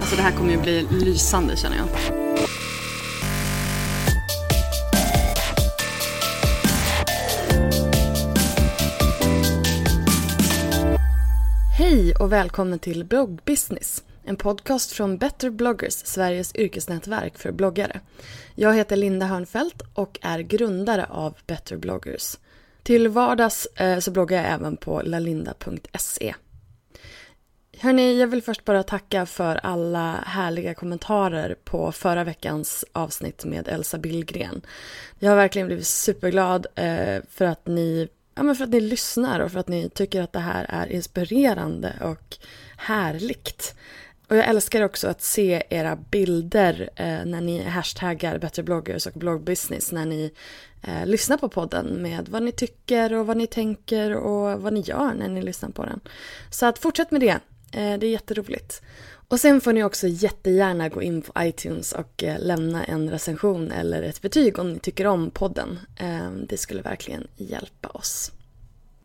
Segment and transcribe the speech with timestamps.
[0.00, 1.86] Alltså det här kommer ju bli lysande känner jag.
[11.78, 14.04] Hej och välkomna till Bloggbusiness.
[14.24, 18.00] En podcast från Better bloggers, Sveriges yrkesnätverk för bloggare.
[18.54, 22.36] Jag heter Linda Hörnfeldt och är grundare av Better bloggers.
[22.82, 26.34] Till vardags eh, så bloggar jag även på lalinda.se.
[27.80, 33.68] Hörni, jag vill först bara tacka för alla härliga kommentarer på förra veckans avsnitt med
[33.68, 34.62] Elsa Billgren.
[35.18, 39.40] Jag har verkligen blivit superglad eh, för att ni Ja, men för att ni lyssnar
[39.40, 42.36] och för att ni tycker att det här är inspirerande och
[42.76, 43.74] härligt.
[44.28, 49.12] Och jag älskar också att se era bilder eh, när ni hashtaggar Bättre bloggers och
[49.12, 50.32] bloggbusiness när ni
[50.82, 54.80] eh, lyssnar på podden med vad ni tycker och vad ni tänker och vad ni
[54.80, 56.00] gör när ni lyssnar på den.
[56.50, 57.40] Så att fortsätt med det.
[57.72, 58.82] Eh, det är jätteroligt.
[59.28, 63.72] Och sen får ni också jättegärna gå in på iTunes och eh, lämna en recension
[63.72, 65.78] eller ett betyg om ni tycker om podden.
[65.96, 68.32] Eh, det skulle verkligen hjälpa oss.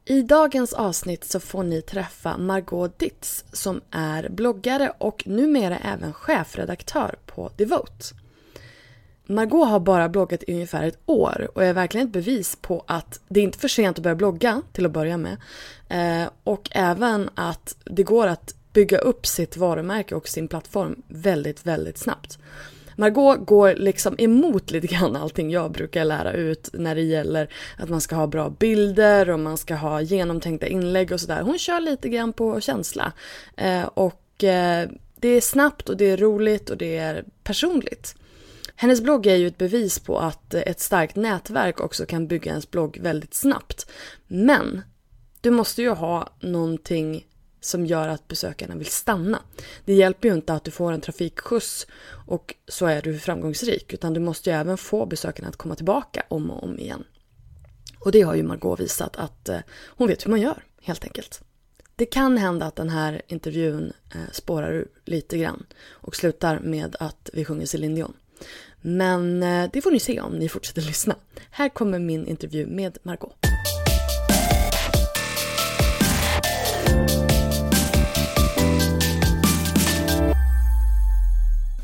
[0.05, 6.13] I dagens avsnitt så får ni träffa Margot Ditz som är bloggare och numera även
[6.13, 8.22] chefredaktör på Devote.
[9.25, 13.19] Margot har bara bloggat i ungefär ett år och är verkligen ett bevis på att
[13.27, 15.37] det är inte för sent att börja blogga till att börja med.
[15.89, 21.65] Eh, och även att det går att bygga upp sitt varumärke och sin plattform väldigt,
[21.65, 22.39] väldigt snabbt.
[22.95, 27.89] Margot går liksom emot lite grann allting jag brukar lära ut när det gäller att
[27.89, 31.41] man ska ha bra bilder och man ska ha genomtänkta inlägg och sådär.
[31.41, 33.13] Hon kör lite grann på känsla.
[33.57, 38.15] Eh, och eh, det är snabbt och det är roligt och det är personligt.
[38.75, 42.71] Hennes blogg är ju ett bevis på att ett starkt nätverk också kan bygga ens
[42.71, 43.89] blogg väldigt snabbt.
[44.27, 44.81] Men
[45.41, 47.27] du måste ju ha någonting
[47.61, 49.39] som gör att besökarna vill stanna.
[49.85, 51.87] Det hjälper ju inte att du får en trafikskjuts
[52.27, 56.23] och så är du framgångsrik utan du måste ju även få besökarna att komma tillbaka
[56.27, 57.03] om och om igen.
[57.99, 61.41] Och det har ju Margot visat att eh, hon vet hur man gör helt enkelt.
[61.95, 66.95] Det kan hända att den här intervjun eh, spårar ur lite grann och slutar med
[66.99, 68.13] att vi sjunger Céline Dion.
[68.85, 71.15] Men eh, det får ni se om ni fortsätter lyssna.
[71.51, 73.35] Här kommer min intervju med Margot.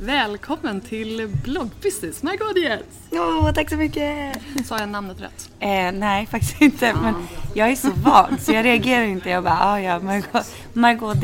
[0.02, 2.84] Välkommen till bloggbusiness, Margot Dietz.
[3.12, 4.38] Åh, tack så mycket!
[4.66, 5.50] Sa jag namnet rätt?
[5.60, 6.94] Eh, nej, faktiskt inte.
[6.94, 7.14] Men
[7.54, 9.30] jag är så van så jag reagerar inte.
[9.30, 11.18] Jag bara, ah, ja, Margot, Margot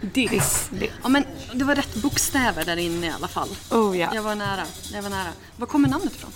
[0.00, 0.68] Ditz.
[0.70, 0.92] Ditz.
[1.02, 3.48] Ja, men det var rätt bokstäver där inne i alla fall.
[3.70, 4.08] Oh ja.
[4.14, 4.62] Jag var nära.
[4.92, 5.28] Jag var nära.
[5.56, 6.30] Var kommer namnet ifrån?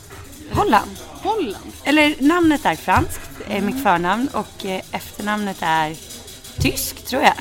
[0.52, 0.90] Holland.
[1.22, 1.72] Holland?
[1.84, 5.96] Eller namnet är franskt, är mitt förnamn och eh, efternamnet är
[6.58, 7.34] tysk tror jag.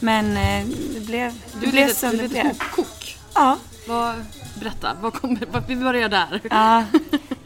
[0.00, 2.58] Men eh, det blev, det Du blev är som lite, det lite blev.
[2.58, 3.16] kok.
[3.34, 3.58] Ja.
[3.88, 4.14] Vad,
[4.60, 6.40] berätta, vad kommer, vad, vi börjar där.
[6.50, 6.78] Ja,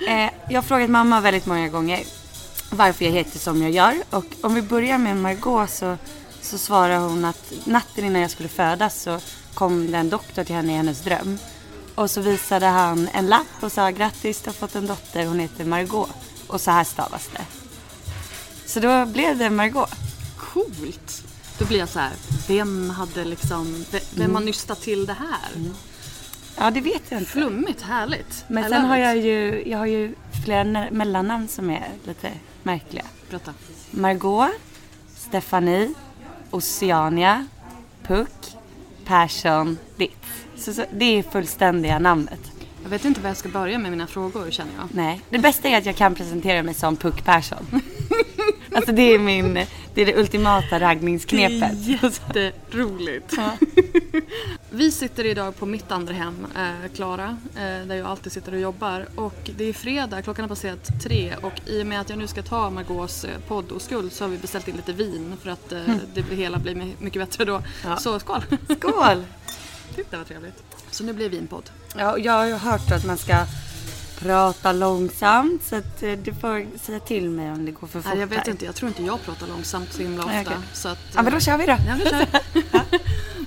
[0.08, 2.00] eh, jag har frågat mamma väldigt många gånger
[2.70, 3.94] varför jag heter som jag gör.
[4.10, 5.96] Och om vi börjar med Margot så,
[6.42, 9.18] så svarar hon att natten innan jag skulle födas så
[9.54, 11.38] kom det en doktor till henne i hennes dröm.
[11.94, 15.38] Och så visade han en lapp och sa grattis du har fått en dotter, hon
[15.38, 16.10] heter Margot.
[16.46, 17.44] Och så här stavas det.
[18.66, 19.90] Så då blev det Margot.
[20.36, 21.24] Coolt.
[21.58, 22.12] Då blir jag så här,
[22.48, 24.34] vem hade liksom, ve- vem Mm.
[24.34, 25.72] har nystat till det här?
[26.58, 27.30] Ja, det vet jag inte.
[27.30, 28.44] Flummigt, härligt.
[28.48, 30.14] Men sen har jag ju, jag har ju
[30.44, 32.30] flera mellannamn som är lite
[32.62, 33.04] märkliga.
[33.30, 33.54] Berätta.
[33.90, 34.50] Margot,
[35.16, 35.94] Stefanie,
[36.52, 37.46] Oceania,
[38.06, 38.56] Puck,
[39.04, 40.12] Persson, Ditz.
[40.56, 42.40] Så, så, det är fullständiga namnet.
[42.82, 44.88] Jag vet inte var jag ska börja med mina frågor känner jag.
[44.93, 47.66] Nej, det bästa är att jag kan presentera mig som Puck Persson.
[48.75, 49.58] alltså det är min,
[49.94, 51.78] det är det ultimata raggningsknepet.
[51.78, 53.32] jätteroligt.
[54.70, 58.60] Vi sitter idag på mitt andra hem, eh, Klara, eh, där jag alltid sitter och
[58.60, 59.06] jobbar.
[59.14, 62.26] Och det är fredag, klockan har passerat tre och i och med att jag nu
[62.26, 65.50] ska ta Margaux eh, podd och skuld så har vi beställt in lite vin för
[65.50, 65.80] att eh,
[66.14, 67.62] det blir- hela blir my- mycket bättre då.
[67.84, 67.96] Ja.
[67.96, 68.42] Så skål!
[68.78, 69.24] Skål!
[70.10, 70.62] det var trevligt.
[70.90, 71.70] Så nu blir det vinpodd.
[71.96, 73.36] Ja, jag har ju hört att man ska
[74.22, 78.12] prata långsamt så att eh, du får säga till mig om det går för fort
[78.12, 78.50] Nej, jag vet här.
[78.50, 80.32] inte, jag tror inte jag pratar långsamt så himla ofta.
[80.32, 80.56] Nej, okej.
[80.72, 81.76] Så att, Ja, men då kör vi då.
[81.88, 82.26] Ja, kör.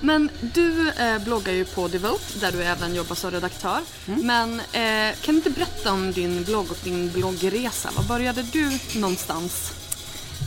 [0.00, 3.80] Men du eh, bloggar ju på Devote där du även jobbar som redaktör.
[4.06, 4.26] Mm.
[4.26, 7.90] Men eh, kan du inte berätta om din blogg och din bloggresa?
[7.96, 9.72] Var började du någonstans?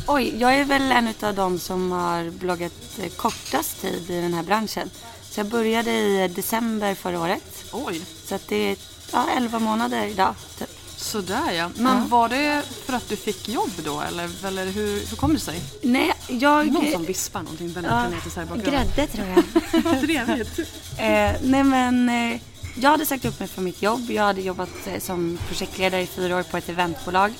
[0.07, 4.33] Oj, jag är väl en av dem som har bloggat eh, kortast tid i den
[4.33, 4.89] här branschen.
[5.29, 7.65] Så jag började i december förra året.
[7.71, 8.77] Oj, Så det är
[9.11, 10.35] ja, 11 månader idag.
[10.59, 10.69] Typ.
[10.97, 11.69] sådär ja.
[11.75, 12.03] Men Ja.
[12.09, 15.61] var det för att du fick jobb då eller, eller hur, hur kom det sig?
[15.83, 16.71] Nej, jag...
[16.71, 18.85] Någon som vispar någonting väldigt Ja, frenetiskt här i bakgrunden.
[18.95, 20.01] grädde tror jag.
[20.01, 20.59] Trevligt.
[20.97, 22.39] Eh, nej men eh,
[22.75, 24.11] jag hade sagt upp mig från mitt jobb.
[24.11, 27.33] Jag hade jobbat eh, som projektledare i fyra år på ett eventbolag.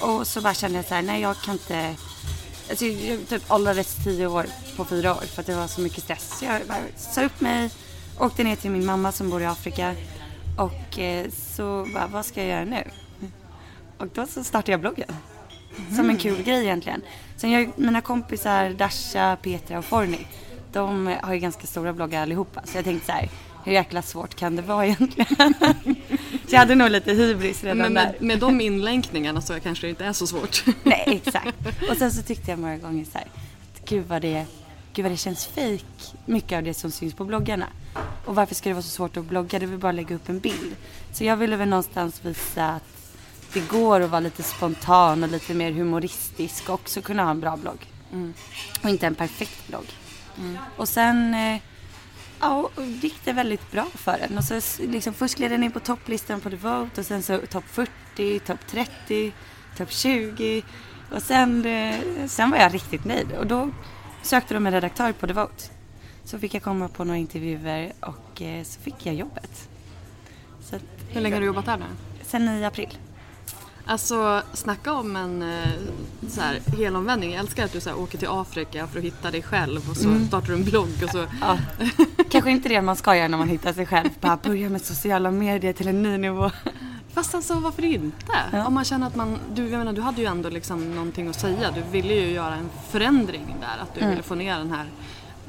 [0.00, 1.94] Och så bara kände jag så här, nej jag kan inte.
[2.70, 4.46] Alltså, jag typ åldrades tio år
[4.76, 6.32] på fyra år för att det var så mycket stress.
[6.38, 6.78] Så jag bara
[7.12, 7.70] sa upp mig,
[8.20, 9.94] åkte ner till min mamma som bor i Afrika.
[10.56, 12.84] Och eh, så bara, vad ska jag göra nu?
[13.98, 15.08] Och då så startade jag bloggen.
[15.96, 17.02] Som en kul grej egentligen.
[17.36, 20.26] Sen jag, mina kompisar Dasha, Petra och Forni.
[20.72, 22.62] De har ju ganska stora bloggar allihopa.
[22.64, 23.28] Så jag tänkte så här,
[23.64, 25.54] hur jäkla svårt kan det vara egentligen?
[26.48, 28.04] så jag hade nog lite hybris redan Men där.
[28.04, 30.64] med, med de inlänkningarna så kanske det inte är så svårt.
[30.82, 31.56] Nej, exakt.
[31.90, 33.28] Och sen så tyckte jag många gånger så här,
[33.84, 34.46] gud vad det,
[34.96, 37.66] gud vad det känns fake mycket av det som syns på bloggarna.
[38.24, 39.58] Och varför ska det vara så svårt att blogga?
[39.58, 40.76] Det vill bara lägga upp en bild.
[41.12, 43.14] Så jag ville väl någonstans visa att
[43.52, 47.40] det går att vara lite spontan och lite mer humoristisk och också kunna ha en
[47.40, 47.86] bra blogg.
[48.82, 49.86] Och inte en perfekt blogg.
[50.76, 51.60] Och sen eh,
[52.40, 54.38] ja, och gick det väldigt bra för den.
[54.38, 57.64] Och så liksom, först gled den in på topplistan på Devote och sen så topp
[57.66, 59.32] 40, topp 30,
[59.76, 60.62] topp 20.
[61.10, 63.32] Och sen, eh, sen var jag riktigt nöjd.
[63.32, 63.70] Och då
[64.26, 65.64] sökte de en redaktör på Devote.
[66.24, 69.68] Så fick jag komma på några intervjuer och eh, så fick jag jobbet.
[70.60, 71.84] Så att, Hur länge har du jobbat här nu?
[72.22, 72.98] sen i april.
[73.88, 75.68] Alltså snacka om en eh,
[76.28, 77.30] så här, helomvändning.
[77.32, 79.96] Jag älskar att du så här, åker till Afrika för att hitta dig själv och
[79.96, 80.26] så Mm.
[80.26, 81.58] startar du en blogg och så Ja.
[82.30, 84.08] Kanske inte det man ska göra när man hittar sig själv.
[84.20, 86.50] Bara börja med sociala medier till en ny nivå.
[87.16, 88.16] Fast alltså varför inte?
[88.52, 88.66] Ja.
[88.66, 91.40] Om man känner att man, du, jag menar, du hade ju ändå liksom någonting att
[91.40, 91.70] säga.
[91.70, 93.82] Du ville ju göra en förändring där.
[93.82, 94.10] Att du Mm.
[94.10, 94.86] ville få ner den här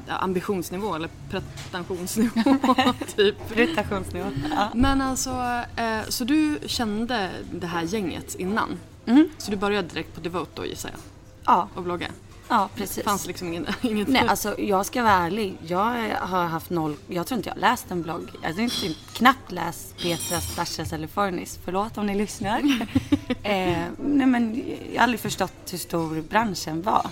[0.08, 2.54] ambitionsnivå eller pretentionsnivå
[3.16, 3.36] typ.
[3.58, 4.26] Irritationsnivå.
[4.50, 4.68] Ja.
[4.74, 5.30] Men alltså,
[5.76, 8.78] eh, så du kände det här gänget innan?
[9.06, 9.28] Mm.
[9.38, 11.00] Så du började direkt på Devote då gissar jag?
[11.44, 12.06] Ja, Och blogga?
[12.48, 13.04] Ja Det precis.
[13.04, 15.56] fanns liksom ingen, inget Nej, alltså jag ska vara ärlig.
[15.66, 18.30] Jag har haft noll, jag tror inte jag har läst en blogg.
[18.42, 21.58] Jag har inte, knappt läst Petras, Dashas eller Fornis.
[21.64, 22.58] Förlåt om ni lyssnar.
[23.42, 27.06] eh, nej men jag har aldrig förstått hur stor branschen var.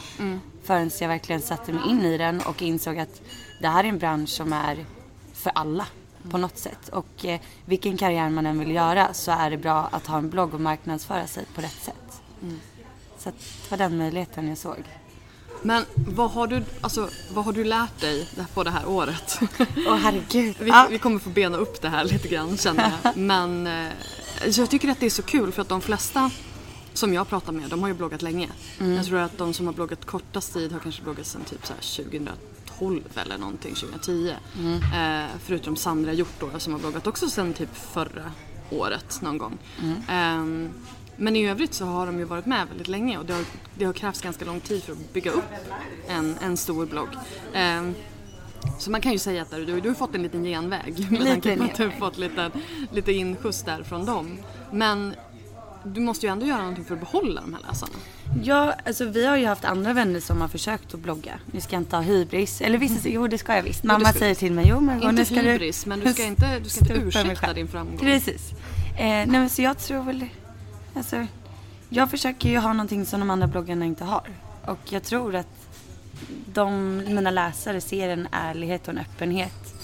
[0.64, 3.21] Förrän jag verkligen satte mig in i den och insåg att
[3.61, 4.85] det här är en bransch som är
[5.35, 5.87] för alla
[6.31, 6.88] på något sätt.
[6.88, 10.31] Och eh, vilken karriär man än vill göra så är det bra att ha en
[10.31, 12.23] blogg och marknadsföra sig på rätt sätt.
[13.19, 14.85] Så att det var den möjligheten jag såg.
[15.63, 19.39] Men vad har du, alltså, vad har du lärt dig på det här året?
[19.87, 20.57] Åh herregud.
[20.61, 20.87] Vi, Ja.
[20.91, 23.17] vi kommer få bena upp det här lite grann känner jag.
[23.17, 23.93] Men eh,
[24.47, 26.31] jag tycker att det är så kul för att de flesta
[26.95, 28.49] som jag pratar med, de har ju bloggat länge.
[28.97, 31.73] Jag tror att de som har bloggat kortast tid har kanske bloggat sedan typ så
[31.73, 32.05] här
[32.79, 34.35] 2012 eller någonting, 2010.
[34.95, 38.33] Eh, förutom Sandra Hjort då, som har bloggat också sedan typ förra
[38.71, 39.59] året någon gång.
[40.09, 40.71] Ehm,
[41.16, 43.44] men i övrigt så har de ju varit med väldigt länge och det har,
[43.75, 45.52] det har krävts ganska lång tid för att bygga upp
[46.08, 47.08] en, en stor blogg.
[47.54, 47.94] Ehm,
[48.78, 51.56] så man kan ju säga att du, du har fått en liten genväg med tanke
[51.56, 52.50] på att du har fått lite,
[52.92, 54.38] lite inskjuts där från dem.
[54.73, 55.14] Men
[55.85, 57.92] du måste ju ändå göra någonting för att behålla de här läsarna.
[58.42, 61.38] Ja, alltså vi har ju haft andra vänner som har försökt att blogga.
[61.52, 62.61] Nu ska jag inte ha hybris.
[62.61, 63.85] Eller säger, jo det ska jag visst.
[63.85, 66.58] Mamma ska säger till mig, jo men Inte nu ska hybris, men du ska inte,
[66.58, 67.99] du ska inte ursäkta din framgång.
[67.99, 68.52] Precis.
[68.96, 70.26] Eh, nej men så jag tror väl,
[70.97, 71.26] alltså,
[71.88, 74.29] jag försöker ju ha någonting som de andra bloggarna inte har.
[74.67, 75.69] Och jag tror att
[76.47, 79.75] de, mina läsare ser en ärlighet och en öppenhet.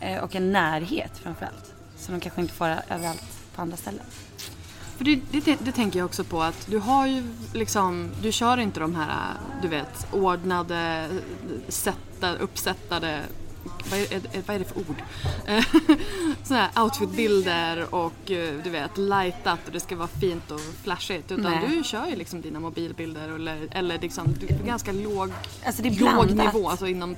[0.00, 1.74] Eh, och en närhet framförallt.
[1.96, 3.22] Som de kanske inte får överallt
[3.54, 4.04] på andra ställen.
[4.96, 8.58] För det, det, det, tänker jag också på att du har ju liksom, du kör
[8.58, 9.32] inte de här,
[9.62, 13.20] du vet, ordnade, eh, sätta, uppsättade
[13.90, 15.02] vad är, vad är det för ord?
[16.42, 21.32] Sådana här outfitbilder och eh, du vet lightat och det ska vara fint och flashigt.
[21.32, 21.68] Utan Nej.
[21.68, 25.32] du kör ju liksom dina mobilbilder eller, eller liksom, du är ganska låg,
[25.66, 27.16] alltså det är låg nivå alltså inom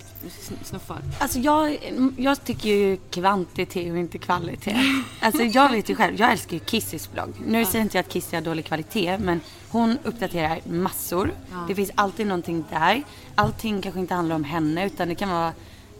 [0.63, 0.99] snuffar.
[1.21, 1.79] Alltså jag,
[2.17, 4.77] jag tycker ju kvantitet och inte kvalitet.
[5.21, 7.35] Alltså jag vet ju själv, jag älskar ju Kissys blogg.
[7.47, 11.35] Nu säger inte jag att Kissy har dålig kvalitet men hon uppdaterar massor.
[11.51, 11.65] Ja.
[11.69, 13.03] Det finns alltid någonting där.
[13.35, 15.53] Allting kanske inte handlar om henne utan det kan vara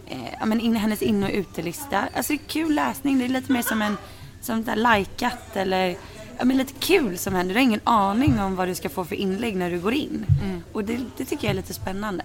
[0.07, 2.09] eh, men in, hennes in och utelista.
[2.15, 3.19] Alltså det är kul läsning.
[3.19, 3.97] Det är lite mer som en
[4.41, 5.97] som där likat eller
[6.39, 7.55] ja, men lite kul som händer.
[7.55, 10.27] Du har ingen aning om vad du ska få för inlägg när du går in.
[10.43, 10.63] Mm.
[10.73, 12.25] Och det, det, tycker jag är lite spännande.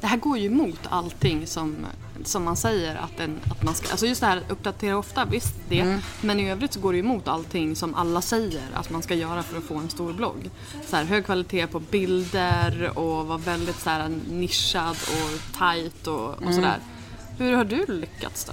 [0.00, 1.76] Det här går ju emot allting som,
[2.24, 3.90] som man säger att, en, att man ska...
[3.90, 5.80] Alltså just det här uppdatera ofta, visst det.
[5.80, 6.00] Mm.
[6.20, 9.42] Men i övrigt så går det emot allting som alla säger att man ska göra
[9.42, 10.50] för att få en stor blogg.
[10.86, 16.28] Så här, hög kvalitet på bilder och vara väldigt så här, nischad och tight och,
[16.28, 16.54] och mm.
[16.54, 16.78] sådär.
[17.38, 18.52] Hur har du lyckats då?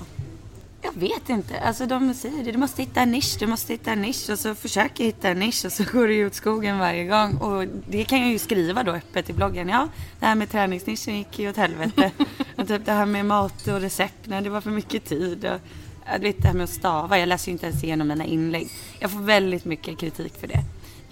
[0.81, 1.59] Jag vet inte.
[1.59, 4.39] Alltså de säger det, du måste hitta en nisch, du måste hitta en nisch och
[4.39, 7.37] så försöker jag hitta en nisch och så går det ju åt skogen varje gång.
[7.37, 9.69] Och det kan jag ju skriva då öppet i bloggen.
[9.69, 9.87] Ja,
[10.19, 12.11] det här med träningsnischen gick ju åt helvete.
[12.57, 15.45] och typ det här med mat och recept, nej det var för mycket tid.
[15.45, 15.59] Och,
[16.15, 18.69] du vet det här med att stava, jag läser ju inte ens igenom mina inlägg.
[18.99, 20.63] Jag får väldigt mycket kritik för det.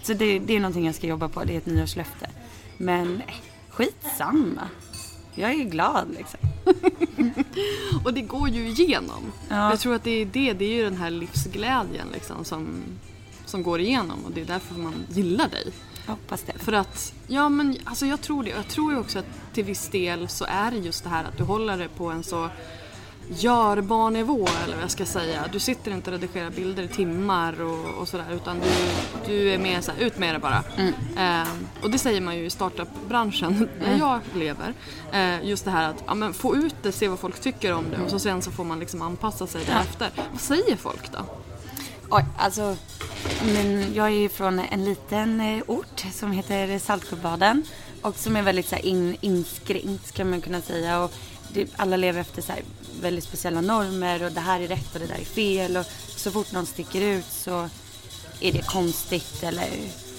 [0.03, 2.29] Så det, det är någonting jag ska jobba på, det är ett nyårslöfte.
[2.77, 3.35] Men nej,
[3.69, 4.69] skitsamma.
[5.39, 6.39] Jag är glad liksom.
[8.03, 9.31] och det går ju igenom.
[9.49, 9.69] Ja.
[9.69, 12.67] Jag tror att det är det, det är ju den här livsglädjen liksom som,
[13.45, 15.71] som går igenom och det är därför man gillar dig.
[16.05, 16.53] Jag hoppas det.
[16.57, 18.49] För att, ja men alltså jag tror det.
[18.49, 21.37] Jag tror ju också att till viss del så är det just det här att
[21.37, 22.49] du håller det på en så
[23.29, 25.45] görbar nivå eller vad jag ska säga.
[25.51, 28.69] Du sitter inte och redigerar bilder i timmar och, och sådär utan du,
[29.25, 30.63] du är mer såhär, ut med det bara.
[30.77, 30.93] Mm.
[31.17, 31.47] Eh,
[31.83, 33.99] och det säger man ju i startup-branschen där mm.
[33.99, 34.73] jag lever.
[35.11, 37.83] Eh, just det här att ja, men få ut det, se vad folk tycker om
[37.89, 38.05] det mm.
[38.05, 40.09] och så sen så får man liksom anpassa sig därefter.
[40.31, 41.19] Vad säger folk då?
[42.09, 42.75] Oj, alltså
[43.53, 47.63] men jag är ju från en liten eh, ort som heter Saltsjöbaden
[48.01, 50.99] och som är väldigt så här, in, inskränkt kan man kunna säga.
[50.99, 51.13] Och
[51.53, 52.53] det, alla lever efter så
[53.01, 55.77] väldigt speciella normer och det här är rätt och det där är fel.
[55.77, 57.69] Och så fort någon sticker ut så
[58.39, 59.69] är det konstigt eller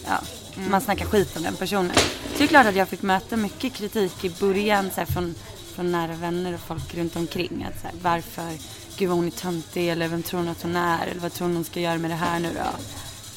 [0.07, 0.21] ja,
[0.57, 0.71] mm.
[0.71, 1.97] man snackar skit om den personen.
[2.33, 5.35] Så det är klart att jag fick möta mycket kritik i början så här, från,
[5.75, 7.67] från nära vänner och folk runt omkring.
[7.69, 8.51] Att, så här, varför,
[8.97, 11.47] gud vad hon är töntig eller vem tror hon att hon är eller vad tror
[11.47, 12.71] hon hon ska göra med det här nu då.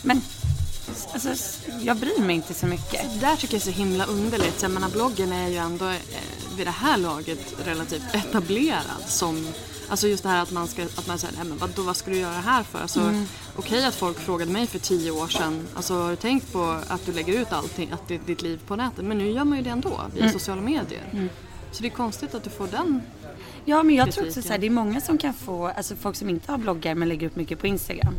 [0.02, 0.22] Men
[1.14, 3.14] Alltså, jag bryr mig inte så mycket.
[3.14, 4.62] Det där tycker jag är så himla underligt.
[4.62, 5.98] Jag menar, bloggen är ju ändå eh,
[6.58, 9.48] vid det här laget relativt etablerad som
[9.90, 12.12] Alltså just det här att man ska, att man säger, nej men vadå, vad ska
[12.12, 12.80] du göra här för?
[12.80, 13.26] Alltså, mm.
[13.56, 16.80] Okej okay att folk frågade mig för tio år sedan, alltså har du tänkt på
[16.88, 19.06] att du lägger ut allting, att det ditt liv på nätet?
[19.06, 20.34] Men nu gör man ju det ändå via mm.
[20.34, 21.10] sociala medier.
[21.12, 21.30] Mm.
[21.72, 23.02] Så det är konstigt att du får den
[23.66, 24.24] Ja men jag kritiken.
[24.24, 26.58] tror också så här, det är många som kan få, alltså folk som inte har
[26.58, 28.16] bloggar men lägger upp mycket på Instagram.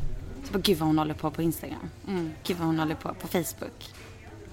[0.55, 1.91] Så gud vad hon håller på på Instagram.
[2.09, 2.33] Mm.
[2.45, 3.95] Gud vad hon håller på på Facebook.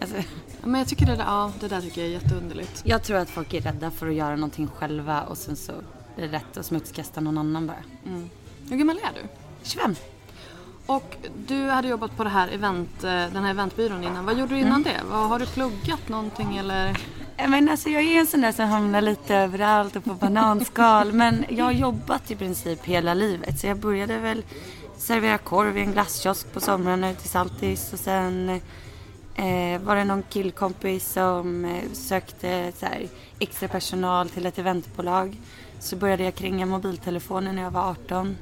[0.01, 0.15] Alltså.
[0.63, 2.81] Men jag tycker det där, ja, det där tycker jag är jätteunderligt.
[2.83, 5.71] Jag tror att folk är rädda för att göra någonting själva och sen så
[6.17, 7.83] är det rätt att smutskasta någon annan bara.
[8.05, 8.29] Mm.
[8.69, 9.27] Hur gammal är du?
[9.63, 9.95] 25.
[10.85, 11.17] Och
[11.47, 14.25] du hade jobbat på det här event, eh, den här eventbyrån innan.
[14.25, 14.83] Vad gjorde du innan mm.
[14.83, 15.01] det?
[15.09, 16.97] Vad, har du pluggat någonting eller?
[17.47, 21.13] Men alltså jag är en sån där som hamnar lite överallt och på bananskal.
[21.13, 23.59] men jag har jobbat i princip hela livet.
[23.59, 24.43] Så jag började väl
[25.01, 28.49] servera korv i en glasskiosk på somrarna ute i Saltis och sen
[29.35, 33.07] eh, var det någon killkompis som eh, sökte så här,
[33.39, 35.37] extra personal till ett eventbolag.
[35.79, 38.37] Så började jag kringa mobiltelefonen när jag var 18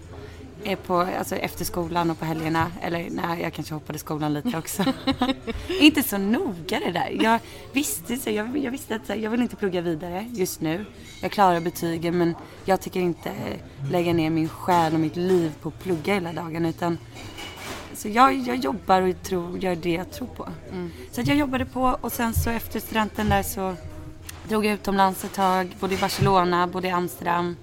[0.87, 2.71] på, alltså efter skolan och på helgerna.
[2.81, 4.85] Eller nej, jag kanske hoppade skolan lite också.
[5.79, 7.17] inte så noga det där.
[7.21, 7.39] Jag
[7.73, 10.85] visste, så jag, jag visste att så, jag vill inte plugga vidare just nu.
[11.21, 12.35] Jag klarar betygen men
[12.65, 13.31] jag tycker inte
[13.91, 16.65] lägga ner min själ och mitt liv på att plugga hela dagen.
[16.65, 16.97] Utan,
[17.93, 20.47] så jag, jag jobbar och tror, gör det jag tror på.
[20.71, 20.91] Mm.
[21.11, 23.75] Så jag jobbade på och sen så efter studenten där så
[24.47, 25.75] drog jag utomlands ett tag.
[25.79, 27.55] Både i Barcelona, både i Amsterdam.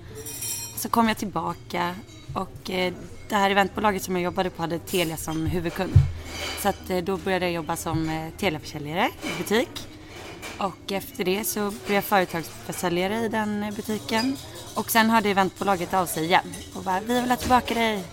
[0.76, 1.95] Så kom jag tillbaka
[2.37, 2.93] och eh,
[3.28, 5.93] det här eventbolaget som jag jobbade på hade Telia som huvudkund.
[6.62, 9.88] Så att eh, då började jag jobba som eh, Telia-försäljare i butik.
[10.59, 14.37] Och efter det så blev jag företagsförsäljare i den butiken.
[14.75, 18.05] Och sen hörde eventbolaget av sig igen och bara, vi vill ha tillbaka dig.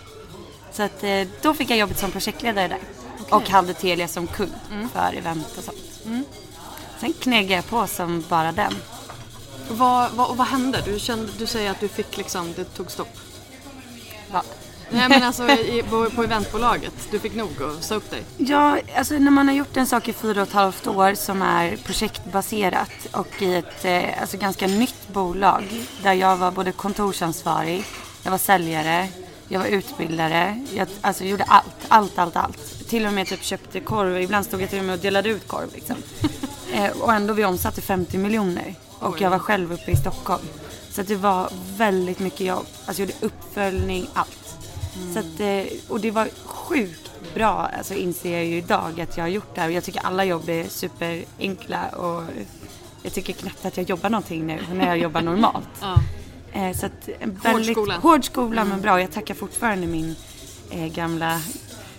[0.72, 1.04] Så att
[1.42, 2.80] då fick jag jobbet som projektledare där.
[3.20, 3.38] Okay.
[3.38, 4.90] Och hade Telia som kund mm.
[4.90, 6.02] för event och sånt.
[6.06, 6.24] Mm.
[7.00, 8.74] Sen kneggade jag på som bara den.
[9.70, 10.82] Vad, vad, vad hände?
[10.86, 13.18] Du, kände, du säger att du fick liksom, det tog stopp.
[14.34, 14.44] Ja.
[14.90, 18.24] Nej men alltså i, på, på eventbolaget, du fick nog att sa upp dig.
[18.38, 21.42] Ja, alltså när man har gjort en sak i fyra och ett halvt år som
[21.42, 25.64] är projektbaserat och i ett eh, alltså, ganska nytt bolag
[26.04, 27.86] där jag var både kontorsansvarig,
[28.24, 29.08] jag var säljare,
[29.48, 32.90] jag var utbildare, jag alltså, gjorde allt, allt, allt, allt.
[32.90, 35.48] Till och med typ köpte korv, ibland stod jag till och med och delade ut
[35.48, 35.96] korv liksom.
[36.74, 40.44] eh, och ändå vi omsatte 50 miljoner och jag var själv uppe i Stockholm.
[40.94, 42.66] Så att det var väldigt mycket jobb.
[42.86, 44.58] Alltså jag gjorde uppföljning, allt.
[45.14, 49.24] Så att, eh, och det var sjukt bra, alltså inser jag ju idag att jag
[49.24, 49.70] har gjort det här.
[49.70, 52.24] Jag tycker alla jobb är superenkla och
[53.04, 55.68] jag tycker knappt att jag jobbar någonting nu när jag jobbar normalt.
[55.82, 55.96] Ja.
[56.60, 57.98] Eh, så att en väldigt, skola.
[57.98, 59.02] Hård skola men bra.
[59.02, 60.16] Jag tackar fortfarande min
[60.70, 61.42] eh, gamla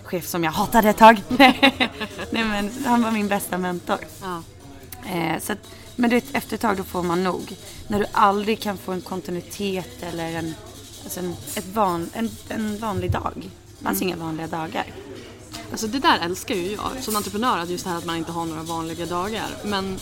[0.03, 1.21] chef som jag hatade ett tag.
[1.37, 3.97] Nej men han var min bästa mentor.
[4.21, 4.41] Ja.
[5.05, 5.59] Eh, så att,
[5.95, 7.55] men du vet, efter ett tag då får man nog.
[7.87, 10.53] När du aldrig kan få en kontinuitet eller en,
[11.03, 13.49] alltså en, ett van, en, en vanlig dag.
[13.79, 14.85] Det fanns inga vanliga dagar.
[15.71, 18.31] Alltså det där älskar ju jag som entreprenör, att just det här att man inte
[18.31, 19.47] har några vanliga dagar.
[19.63, 19.99] Men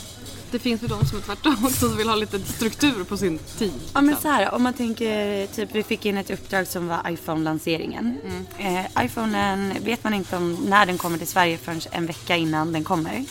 [0.51, 3.38] det finns ju de som är tvärtom också som vill ha lite struktur på sin
[3.38, 3.74] tid.
[3.93, 4.22] Ja men liksom.
[4.22, 8.17] så här, om man tänker, typ vi fick in ett uppdrag som var iPhone-lanseringen.
[8.57, 12.74] Eh, iPhonen vet man inte om när den kommer till Sverige förrän en vecka innan
[12.74, 13.25] den kommer.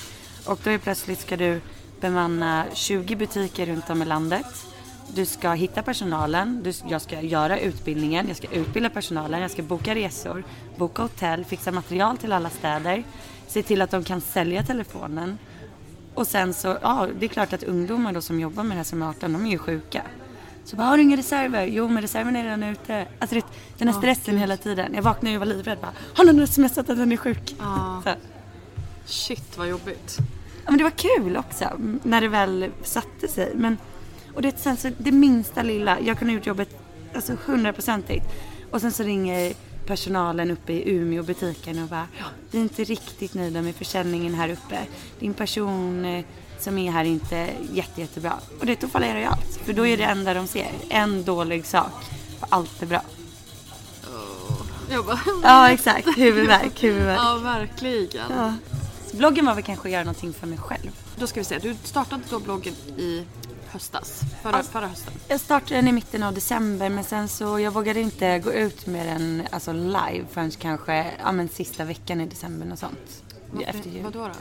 [0.46, 1.61] Och då är plötsligt ska du
[2.00, 4.66] bemanna 20 butiker runt om i landet.
[5.14, 9.62] Du ska hitta personalen, du, jag ska göra utbildningen, jag ska utbilda personalen, jag ska
[9.62, 10.44] boka resor,
[10.76, 13.04] boka hotell, fixa material till alla städer,
[13.46, 15.38] se till att de kan sälja telefonen.
[16.14, 18.84] Och sen så, ja det är klart att ungdomar då som jobbar med det här
[18.84, 20.02] som är 18, de är ju sjuka.
[20.64, 21.64] Så bara, har du inga reserver?
[21.64, 23.06] Jo men reserven är redan ute.
[23.18, 23.40] Alltså
[23.78, 24.94] den här stressen hela tiden.
[24.94, 27.56] Jag vaknade och var livrädd bara, har någon smsat att den är sjuk?
[27.58, 28.02] Ja.
[29.06, 30.16] Shit vad jobbigt.
[30.64, 31.71] Ja, men det var kul också
[32.02, 33.52] när det väl satte sig.
[33.54, 33.78] Men,
[34.35, 36.68] och det, sen så, det minsta lilla, jag kunde ha gjort jobbet
[37.14, 38.25] alltså hundraprocentigt.
[38.71, 39.52] Och sen så ringer
[39.87, 42.06] personalen uppe i Umeå butiken och bara,
[42.50, 44.78] vi är inte riktigt nöjda med försäljningen här uppe.
[45.18, 46.25] Din person eh,
[46.59, 48.32] som är här är inte jätte, jättebra.
[48.61, 49.56] Och det, då fallerar ju allt.
[49.64, 51.92] För då är det enda de ser, en dålig sak.
[52.40, 53.03] Och allt är bra.
[54.90, 57.18] Jag bara, Ja exakt, huvudvärk, huvudvärk.
[57.18, 58.31] ja verkligen.
[58.31, 58.55] Ja.
[59.12, 60.90] Bloggen var väl kanske att göra någonting för mig själv.
[61.16, 63.25] Då ska vi se, du startade då bloggen i
[63.66, 65.14] höstas, förra, förra hösten.
[65.29, 68.87] Jag startade den i mitten av december men sen så jag vågade inte gå ut
[68.87, 73.22] med den alltså live förrän kanske ja, men sista veckan i december och sånt.
[73.66, 74.03] Efter jul.
[74.03, 74.35] Vadå då?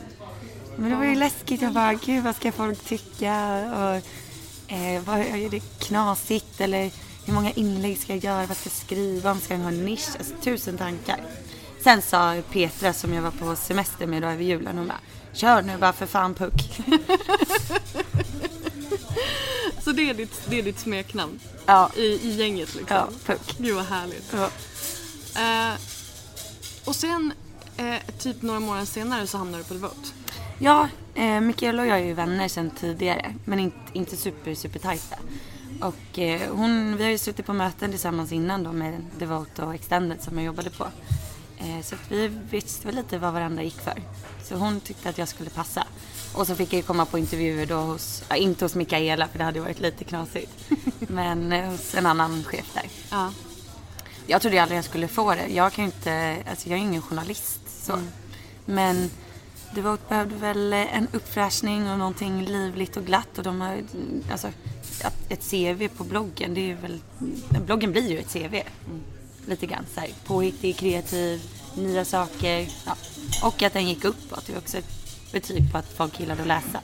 [0.76, 1.62] Men det var ju läskigt.
[1.62, 3.64] Jag bara, gud vad ska folk tycka?
[3.76, 3.96] Och,
[4.74, 6.62] eh, vad, är det knasigt?
[6.62, 6.92] Eller
[7.26, 8.46] hur många inlägg ska jag göra?
[8.46, 9.40] Vad ska jag skriva om?
[9.40, 10.10] Ska den ha en nisch?
[10.18, 11.20] Alltså, tusen tankar.
[11.84, 14.78] Sen sa Petra som jag var på semester med då över julen.
[14.78, 15.00] Hon bara,
[15.34, 16.82] kör nu bara för fan puck.
[19.84, 22.98] Så det är ditt, det är ditt smeknamn ja, i, i gänget liksom?
[22.98, 23.56] ja, puck.
[23.58, 24.34] Gud vad härligt.
[24.34, 24.50] Ja.
[25.42, 25.74] Eh,
[26.86, 27.34] och sen,
[27.78, 30.10] eh, typ några månader senare så hamnar du på Devote.
[30.60, 33.36] Ja, eh, Mikael och jag är ju vänner sedan tidigare.
[33.46, 35.16] Men inte, inte super, super tajta.
[35.82, 39.76] Och eh, hon, vi har ju suttit på möten tillsammans innan då med Devote och
[39.76, 40.88] Extended som jag jobbade på.
[41.62, 44.02] Eh, så vi visste väl lite vad varandra gick för.
[44.44, 45.88] Så hon tyckte att jag skulle passa.
[46.34, 49.44] Och så fick jag komma på intervjuer då hos, ja, inte hos Mikaela för det
[49.44, 50.52] hade varit lite knasigt.
[51.00, 52.86] men eh, hos en annan chef där.
[53.12, 53.32] Ja.
[54.28, 55.48] Jag trodde aldrig jag skulle få det.
[55.48, 58.00] Jag kan ju inte, alltså jag är ingen journalist så.
[58.66, 59.10] Men
[59.76, 63.84] Devote behövde väl en uppfräschning och någonting livligt och glatt och de har,
[64.32, 64.48] alltså
[65.30, 67.00] ett CV på bloggen, det är väl,
[67.66, 68.56] bloggen blir ju ett CV.
[69.46, 71.42] Lite grann så här, påhittig, kreativ,
[71.76, 72.68] nya saker.
[72.86, 72.96] Ja.
[73.44, 75.02] Och att den gick uppåt, det är också ett
[75.32, 76.82] betyg på att folk gillade att läsa.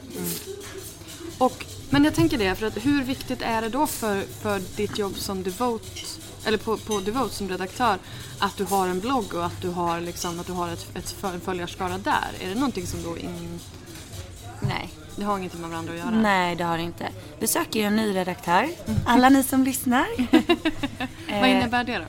[1.38, 4.98] Och, men jag tänker det, för att hur viktigt är det då för, för ditt
[4.98, 5.86] jobb som Devote,
[6.46, 7.98] eller på, på Devote som redaktör,
[8.40, 11.16] att du har en blogg och att du har, liksom, att du har ett, ett,
[11.24, 12.32] en följarskara där?
[12.42, 13.60] Är det någonting som då in,
[14.60, 14.90] Nej.
[15.16, 16.10] det har ingenting med varandra att göra?
[16.12, 17.10] Nej, det har det inte.
[17.40, 18.70] Vi söker ju en ny redaktör.
[19.06, 20.08] Alla ni som lyssnar.
[21.42, 22.06] Vad innebär det då?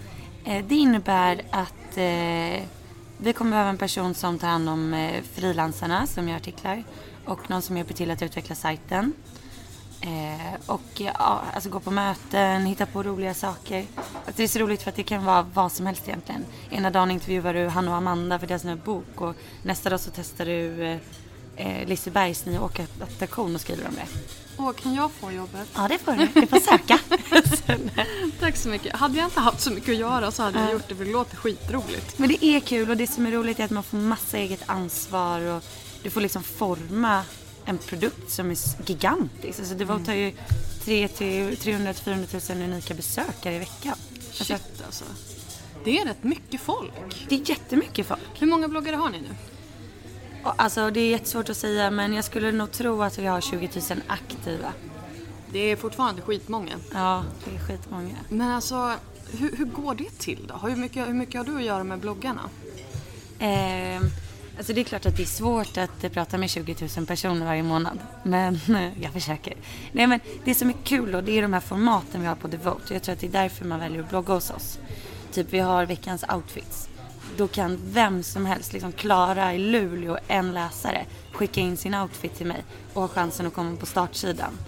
[0.48, 2.62] Eh, det innebär att eh,
[3.18, 6.84] vi kommer behöva en person som tar hand om eh, frilansarna som gör artiklar
[7.24, 9.12] och någon som hjälper till att utveckla sajten.
[10.00, 13.84] Eh, och ja, alltså gå på möten, hitta på roliga saker.
[14.36, 16.44] Det är så roligt för att det kan vara vad som helst egentligen.
[16.70, 20.10] Ena dagen intervjuar du Hanna och Amanda för deras nya bok och nästa dag så
[20.14, 20.98] testar du eh,
[21.56, 24.06] eh Lisebergs nya åkattraktion och skriver om det.
[24.58, 25.68] Åh, kan jag få jobbet?
[25.74, 26.40] Ja, det får du.
[26.40, 26.98] Du får söka.
[28.40, 28.96] Tack så mycket.
[28.96, 31.12] Hade jag inte haft så mycket att göra så hade jag gjort det för det
[31.12, 32.18] låter skitroligt.
[32.18, 34.62] Men det är kul och det som är roligt är att man får massa eget
[34.66, 35.64] ansvar och
[36.02, 37.22] du får liksom forma
[37.64, 39.58] en produkt som är gigantisk.
[39.58, 40.32] Alltså Devote har ju
[40.84, 43.94] 300 000-400 000 unika besökare i veckan.
[44.14, 45.04] Alltså, Shit alltså.
[45.84, 47.26] Det är rätt mycket folk.
[47.28, 48.20] Det är jättemycket folk.
[48.38, 49.28] Hur många bloggare har ni nu?
[50.56, 53.70] Alltså det är jättesvårt att säga men jag skulle nog tro att vi har 20
[53.90, 54.72] 000 aktiva.
[55.52, 56.72] Det är fortfarande skitmånga.
[56.92, 58.16] Ja, det är skitmånga.
[58.28, 58.92] Men alltså,
[59.38, 60.68] hur, hur går det till då?
[60.68, 62.40] Hur mycket, hur mycket har du att göra med bloggarna?
[63.38, 64.02] Eh,
[64.56, 67.62] alltså det är klart att det är svårt att prata med 20 000 personer varje
[67.62, 67.98] månad.
[68.22, 68.60] Men
[69.00, 69.54] jag försöker.
[69.92, 72.48] Nej men det som är kul då, det är de här formaten vi har på
[72.48, 72.94] Devote.
[72.94, 74.78] Jag tror att det är därför man väljer att blogga hos oss.
[75.32, 76.88] Typ vi har veckans outfits.
[77.38, 82.36] Då kan vem som helst, liksom Klara i Luleå, en läsare, skicka in sin outfit
[82.36, 84.58] till mig och ha chansen att komma på startsidan.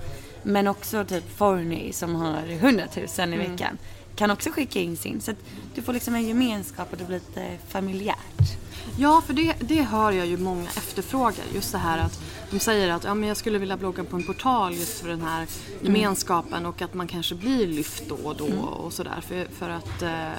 [0.42, 2.85] Men också typ Forny som har 100
[3.18, 3.78] 000 i veckan
[4.16, 5.20] kan också skicka in sin.
[5.20, 5.37] Så att
[5.74, 8.59] du får liksom en gemenskap och det blir lite familjärt.
[8.98, 11.44] Ja, för det, det hör jag ju många efterfrågar.
[11.54, 14.26] Just det här att de säger att ja, men jag skulle vilja blogga på en
[14.26, 15.46] portal just för den här
[15.83, 19.20] gemenskapen och att man kanske blir lyft då och då och sådär.
[19.28, 20.33] För, för att eh,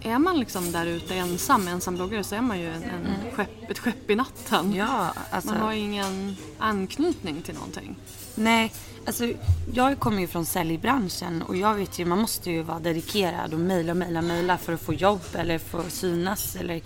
[0.00, 3.78] är man liksom där ute ensam, ensambloggare så är man ju en, en skepp, ett
[3.78, 4.74] skepp i natten.
[4.74, 5.50] Ja, alltså.
[5.50, 7.96] Man har ju ingen anknytning till någonting.
[8.34, 8.72] Nej,
[9.06, 9.32] alltså
[9.74, 13.60] jag kommer ju från säljbranschen och jag vet ju, man måste ju vara dedikerad och
[13.60, 16.82] mejla, mejla, mejla för att få jobb eller få synas eller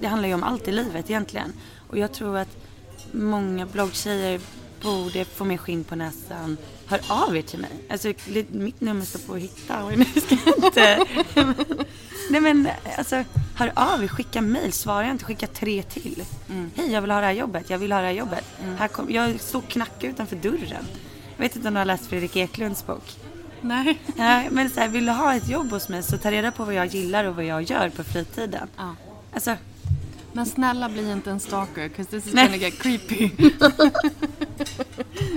[0.00, 1.52] det handlar ju om allt i livet egentligen.
[1.88, 2.56] Och jag tror att
[3.12, 4.40] många bloggtjejer
[4.82, 6.56] borde få mer skinn på näsan.
[6.88, 7.70] Hör av er till mig.
[7.90, 8.12] Alltså
[8.50, 11.04] mitt nummer står på att hitta och nu ska jag inte...
[12.30, 12.68] Nej men
[12.98, 13.24] alltså,
[13.56, 16.22] hör av er, skicka mejl, svara inte, skicka tre till.
[16.76, 18.44] Hej jag vill ha det här jobbet, jag vill ha det här jobbet.
[18.78, 20.86] Här kom, jag står och knackar utanför dörren.
[21.36, 23.16] Jag vet inte om du har läst Fredrik Eklunds bok?
[23.60, 23.98] Nej.
[24.16, 26.64] Ja, men så här, vill du ha ett jobb hos mig så ta reda på
[26.64, 28.68] vad jag gillar och vad jag gör på fritiden.
[28.76, 28.94] Ja.
[29.34, 29.56] Alltså,
[30.32, 32.44] Men snälla bli inte en stalker, 'cause this is Nej.
[32.46, 33.30] gonna get creepy.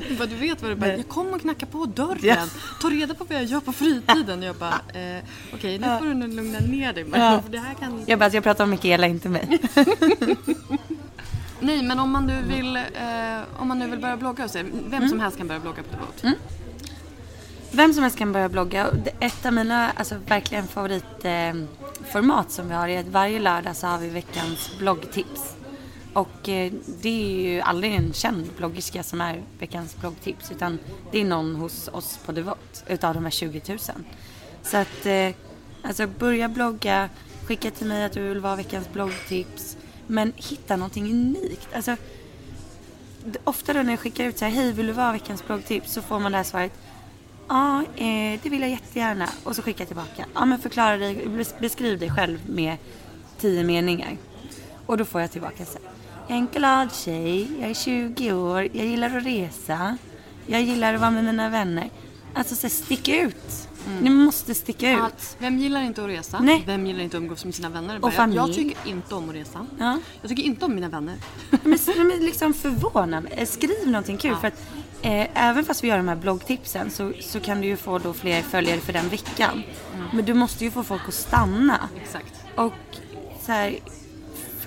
[0.10, 2.20] Du bara, du vet vad du bara, jag kommer och knackar på dörren.
[2.22, 2.36] Ja.
[2.82, 4.42] Ta reda på vad jag gör på fritiden.
[4.44, 7.06] Jag bara, eh, okej nu får du lugna ner dig.
[7.14, 7.42] Ja.
[7.46, 8.04] för det här kan...
[8.08, 9.60] jag bara, jag pratar om Mikaela, inte mig.
[11.60, 12.82] Nej men om man nu vill, eh,
[13.62, 15.90] om man nu vill börja blogga och så, vem som helst kan börja blogga på
[15.96, 16.34] Devote.
[17.72, 18.88] Vem som helst kan börja blogga.
[18.92, 23.76] Det- Ett av mina alltså, verkligen favoritformat eh, som vi har är att varje lördag
[23.76, 25.56] så har vi veckans bloggtips.
[26.14, 30.80] Och eh, det är ju aldrig en känd bloggerska som är veckans bloggtips utan
[31.12, 33.80] det är någon hos oss på Devote utav de här 20 000.
[34.64, 35.30] Så att eh,
[35.84, 37.10] alltså börja blogga,
[37.46, 41.68] skicka till mig att du vill vara veckans bloggtips men hitta någonting unikt.
[41.74, 41.96] Alltså,
[43.44, 45.94] ofta då när jag skickar ut så här, hej vill du vara veckans bloggtips?
[45.94, 46.74] Så får man det här svaret,
[47.48, 49.30] ja eh, det vill jag jättegärna.
[49.44, 51.28] Och så skickar jag tillbaka, ja men förklara dig,
[51.60, 52.78] beskriv dig själv med
[53.40, 54.18] tio meningar.
[54.86, 55.99] Och då får jag tillbaka så här,
[56.30, 59.98] jag är en glad tjej, jag är 20 år, jag gillar att resa,
[60.48, 61.90] jag gillar att vara med mina vänner.
[62.34, 63.68] Alltså så här, stick ut.
[64.02, 65.02] Ni måste sticka ut.
[65.02, 66.40] Att, vem gillar inte att resa?
[66.40, 66.64] Nej.
[66.68, 67.96] Vem gillar inte att umgås med sina vänner?
[67.96, 68.54] Och jag, jag familj.
[68.54, 69.66] tycker inte om att resa.
[69.80, 70.00] Ja.
[70.22, 71.18] Jag tycker inte om mina vänner.
[71.50, 73.34] Men, men liksom förvåna mig.
[73.36, 74.36] Eh, Skriv någonting kul.
[74.36, 74.62] För att,
[75.02, 78.14] eh, även fast vi gör de här bloggtipsen så, så kan du ju få då
[78.14, 79.64] fler följare för den veckan.
[80.14, 81.90] Men du måste ju få folk att stanna.
[82.02, 82.34] Exakt.
[82.56, 82.74] Och
[83.46, 83.80] så här,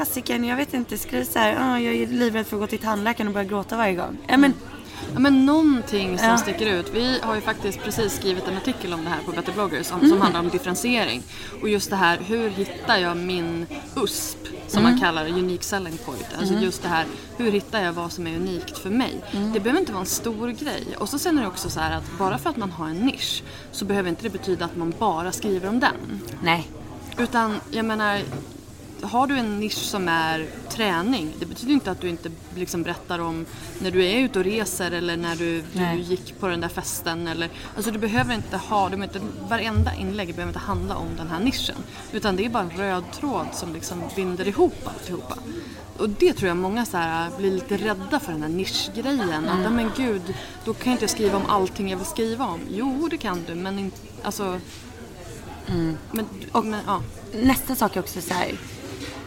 [0.06, 2.78] fasiken, jag vet inte, skriv så här, "Ah, jag är livrädd för att gå till
[2.78, 4.18] tandläkaren och börja gråta varje gång.
[4.26, 4.54] Ja, men,
[5.12, 6.38] Ja, men någonting som Ja.
[6.38, 6.90] sticker ut.
[6.94, 10.08] Vi har ju faktiskt precis skrivit en artikel om det här på Better bloggers som,
[10.08, 11.22] som handlar om differentiering.
[11.62, 14.38] Och just det här, hur hittar jag min USP
[14.68, 16.26] som man kallar unique selling point.
[16.38, 19.14] Alltså just det här, hur hittar jag vad som är unikt för mig?
[19.54, 20.84] Det behöver inte vara en stor grej.
[20.98, 22.96] Och så sen är det också så här att bara för att man har en
[22.96, 25.94] nisch så behöver inte det betyda att man bara skriver om den.
[26.42, 26.68] nej.
[27.18, 28.20] Utan jag menar,
[29.02, 33.18] har du en nisch som är träning, det betyder inte att du inte liksom berättar
[33.18, 33.46] om
[33.78, 37.28] när du är ute och reser eller när du, du gick på den där festen.
[37.28, 41.08] Eller, alltså du behöver inte ha, du behöver inte, varenda inlägg behöver inte handla om
[41.16, 41.76] den här nischen.
[42.12, 45.38] Utan det är bara en röd tråd som liksom binder ihop alltihopa.
[45.98, 49.48] Och det tror jag många så här blir lite rädda för den här nischgrejen.
[49.48, 50.34] Att, "Ja, men gud,
[50.64, 52.60] då kan inte jag skriva om allting jag vill skriva om.
[52.70, 54.60] Jo, det kan du, men inte, alltså...
[55.66, 57.02] Men, men, ja.
[57.34, 58.52] Nästa sak är också så här.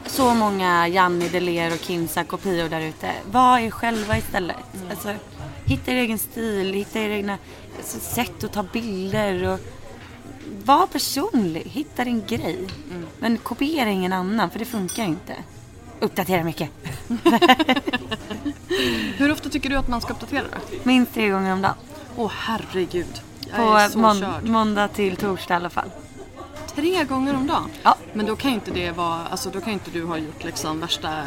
[0.08, 3.12] Så många Janni Deler och Kinsa kopior där ute.
[3.32, 4.56] Var er själva istället.
[4.90, 5.14] Alltså,
[5.66, 7.38] hitta er egen stil, hitta er egna
[7.78, 9.44] alltså, sätt att ta bilder.
[9.50, 9.60] Och,
[10.66, 12.68] var personlig, hitta din grej.
[13.20, 15.36] Men kopiera ingen annan för det funkar inte.
[16.00, 16.70] Uppdatera mycket.
[19.18, 20.86] Hur ofta tycker du att man ska uppdatera det?
[20.86, 21.76] Minst tre gånger om dagen.
[22.16, 23.22] Åh herregud.
[23.58, 24.44] Jag är På så mån- körd.
[24.50, 25.90] måndag till torsdag i alla fall.
[26.76, 27.70] Tre gånger om dagen?
[27.84, 27.98] Ja.
[28.14, 30.80] Men då kan ju inte det vara, alltså då kan inte du ha gjort liksom
[30.80, 31.24] värsta,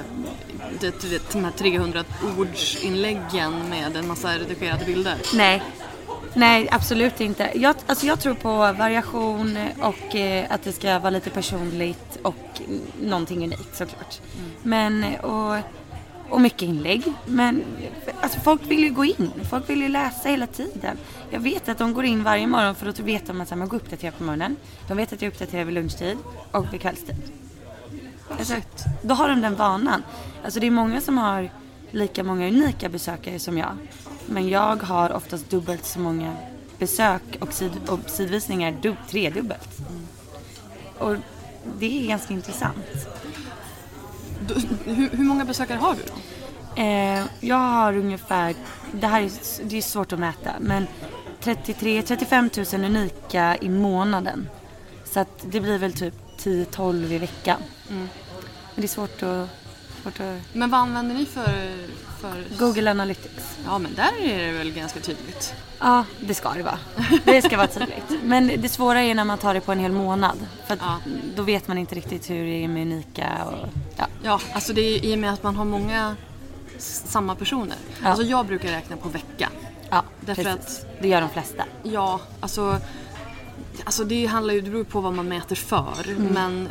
[0.80, 2.04] det, de här 300
[2.38, 5.16] ordsinläggen med en massa redigerade bilder.
[5.34, 5.62] Nej.
[6.34, 7.50] Nej, absolut inte.
[7.54, 12.60] Jag, alltså jag tror på variation och eh, att det ska vara lite personligt och
[13.00, 14.20] någonting unikt såklart.
[14.38, 14.50] Mm.
[14.62, 15.56] Men, och,
[16.30, 17.12] och mycket inlägg.
[17.26, 17.64] Men
[18.20, 19.30] alltså folk vill ju gå in.
[19.50, 20.96] Folk vill ju läsa hela tiden.
[21.30, 24.18] Jag vet att de går in varje morgon för att veta att man går uppdaterad
[24.18, 24.56] på morgonen.
[24.88, 26.18] De vet att jag uppdaterar vid lunchtid
[26.50, 27.16] och vid kvällstid.
[28.38, 28.54] Alltså,
[29.02, 30.02] då har de den vanan.
[30.44, 31.50] Alltså det är många som har
[31.90, 33.76] lika många unika besökare som jag.
[34.26, 36.36] Men jag har oftast dubbelt så många
[36.78, 39.78] besök och, sid och sidvisningar dub tredubbelt.
[40.98, 41.16] Och
[41.78, 42.86] det är ganska intressant.
[44.84, 46.14] Hur, hur många besökare har du då?
[46.82, 48.54] Eh, jag har ungefär,
[48.92, 49.30] det här är,
[49.64, 50.86] det är svårt att mäta, men
[51.42, 54.48] 33-35 000 unika i månaden.
[55.04, 57.60] Så att det blir väl typ 10-12 i veckan.
[57.88, 58.08] Men
[58.74, 59.48] det är svårt att,
[60.04, 60.20] att...
[60.52, 61.72] Men vad använder ni för...
[62.20, 62.44] för...
[62.58, 63.58] Google Analytics.
[63.64, 65.54] Ja, men där är det väl ganska tydligt.
[65.78, 66.78] Ja, det ska det vara.
[67.24, 68.22] Det ska vara tydligt.
[68.22, 70.36] Men det svåra är när man tar det på en hel månad.
[70.66, 70.98] För att Ja.
[71.36, 74.06] då vet man inte riktigt hur det är med unika och ja.
[74.22, 76.16] Ja, alltså det är i och med att man har många
[76.78, 77.76] samma personer.
[78.02, 78.08] Ja.
[78.08, 79.48] Alltså jag brukar räkna på vecka.
[79.90, 80.84] Ja, Därför precis.
[81.02, 81.64] Det gör de flesta.
[81.82, 82.78] Ja, alltså,
[83.84, 86.08] alltså det handlar ju, det beror på vad man mäter för.
[86.08, 86.22] Mm.
[86.26, 86.68] Men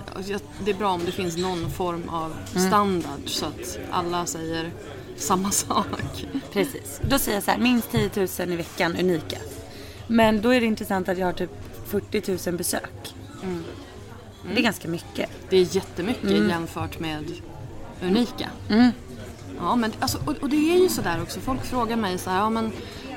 [0.66, 2.68] det är bra om det finns någon form av Mm.
[2.68, 4.72] standard så att alla säger
[5.18, 6.26] samma sak.
[6.54, 7.02] Precis.
[7.10, 9.38] Då säger jag så här, minst 10 000 i veckan unika.
[10.08, 11.52] Men då är det intressant att jag har typ
[11.88, 13.14] 40 000 besök.
[14.54, 15.30] Det är ganska mycket.
[15.50, 16.50] Det är jättemycket Mm.
[16.50, 17.32] jämfört med
[18.04, 18.50] unika.
[19.60, 21.40] Ja, men alltså, och, och det är ju sådär också.
[21.40, 22.72] Folk frågar mig så här, ja men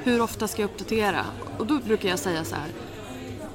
[0.05, 1.25] hur ofta ska jag uppdatera?
[1.59, 2.65] Och då brukar jag säga så här.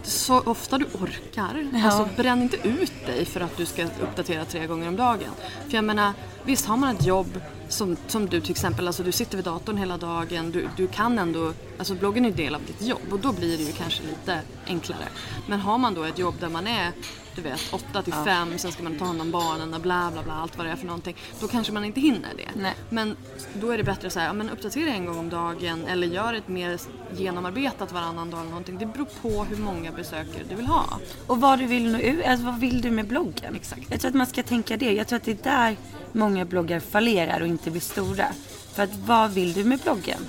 [0.05, 1.69] Så ofta du orkar.
[1.73, 1.85] Ja.
[1.85, 5.29] Alltså bränn inte ut dig för att du ska uppdatera tre gånger om dagen.
[5.67, 6.13] För jag menar,
[6.43, 9.77] visst har man ett jobb som, som du till exempel, alltså du sitter vid datorn
[9.77, 13.19] hela dagen, du, du kan ändå, alltså bloggen är en del av ditt jobb och
[13.19, 15.07] då blir det ju kanske lite enklare.
[15.47, 16.91] Men har man då ett jobb där man är,
[17.35, 20.23] du vet, 8 till 5, sen ska man ta hand om barnen och bla bla
[20.23, 21.15] bla, allt vad det är för någonting.
[21.39, 22.61] Då kanske man inte hinner det.
[22.61, 22.73] Nej.
[22.89, 23.17] Men
[23.53, 26.33] då är det bättre att säga, ja, men uppdatera en gång om dagen eller gör
[26.33, 26.79] ett mer
[27.17, 28.77] genomarbetat varannan dag eller någonting.
[28.77, 30.99] Det beror på hur många besökare du vill ha.
[31.27, 33.55] Och vad du vill nå ut, alltså vad vill du med bloggen?
[33.55, 33.81] Exakt.
[33.89, 34.91] Jag tror att man ska tänka det.
[34.93, 35.77] Jag tror att det är där
[36.11, 38.27] många bloggar fallerar och inte blir stora.
[38.73, 40.19] För att vad vill du med bloggen?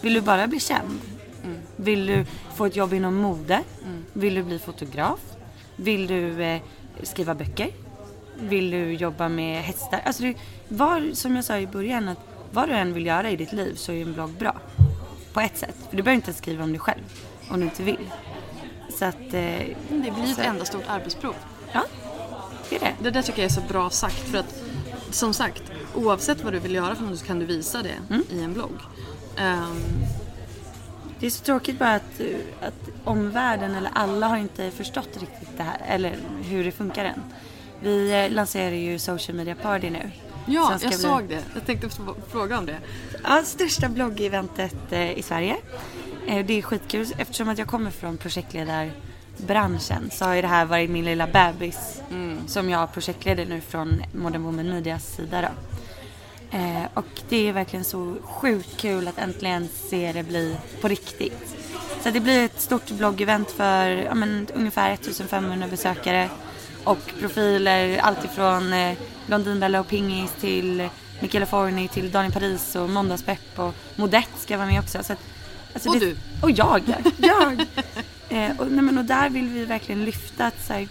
[0.00, 1.00] Vill du bara bli känd?
[1.76, 3.60] Vill du få ett jobb inom mode?
[4.12, 5.20] Vill du bli fotograf?
[5.76, 6.60] Vill du eh,
[7.02, 7.70] skriva böcker?
[8.40, 10.00] Vill du jobba med hästar?
[10.04, 10.34] Alltså du,
[10.68, 12.18] var, som jag sa i början, att
[12.52, 14.56] vad du än vill göra i ditt liv så är en blogg bra.
[15.32, 15.74] På ett sätt.
[15.90, 17.02] För du behöver inte skriva om dig själv.
[17.50, 18.10] Om du inte vill.
[18.98, 19.14] Så att...
[19.20, 21.34] Eh, Det blir ett så- enda stort arbetsprov.
[21.72, 21.82] Ja,
[22.70, 22.94] det är det.
[23.02, 24.62] Det där tycker jag är så bra sagt för att
[25.10, 25.62] som sagt
[25.94, 27.94] oavsett vad du vill göra för något så kan du visa det
[28.30, 28.72] i en blogg.
[29.36, 29.82] Ehm,
[31.20, 32.20] Det är så tråkigt bara att,
[32.60, 37.22] att omvärlden eller alla har inte förstått riktigt det här eller hur det funkar än.
[37.82, 40.10] Vi eh, lanserar ju social media party nu.
[40.46, 41.42] ja, jag bli- såg det.
[41.54, 41.88] Jag tänkte
[42.30, 42.78] fråga om det.
[43.24, 45.56] Ja, största bloggeventet eh, i Sverige.
[46.26, 50.64] Eh, det är skitkul eftersom att jag kommer från projektledarbranschen så har ju det här
[50.64, 52.02] varit min lilla bebis
[52.46, 55.48] som jag projektleder nu från Modern Woman Medias sida då.
[56.50, 61.56] Eh, och det är verkligen så sjukt kul att äntligen se det bli på riktigt.
[62.02, 66.28] Så det blir ett stort bloggevent för ja, men, ungefär 1500 besökare
[66.84, 70.88] och profiler alltifrån eh, Blondinbella och Pingis till
[71.20, 75.02] Michele Forni till Daniel Paris och Måndagspepp och Modette ska vara med också.
[75.02, 75.18] Så att,
[75.74, 76.16] alltså Och det- du.
[76.42, 77.10] Och jag, ja.
[77.18, 77.52] jag.
[78.28, 80.88] eh, och, nej, men, och där vill vi verkligen lyfta att så här,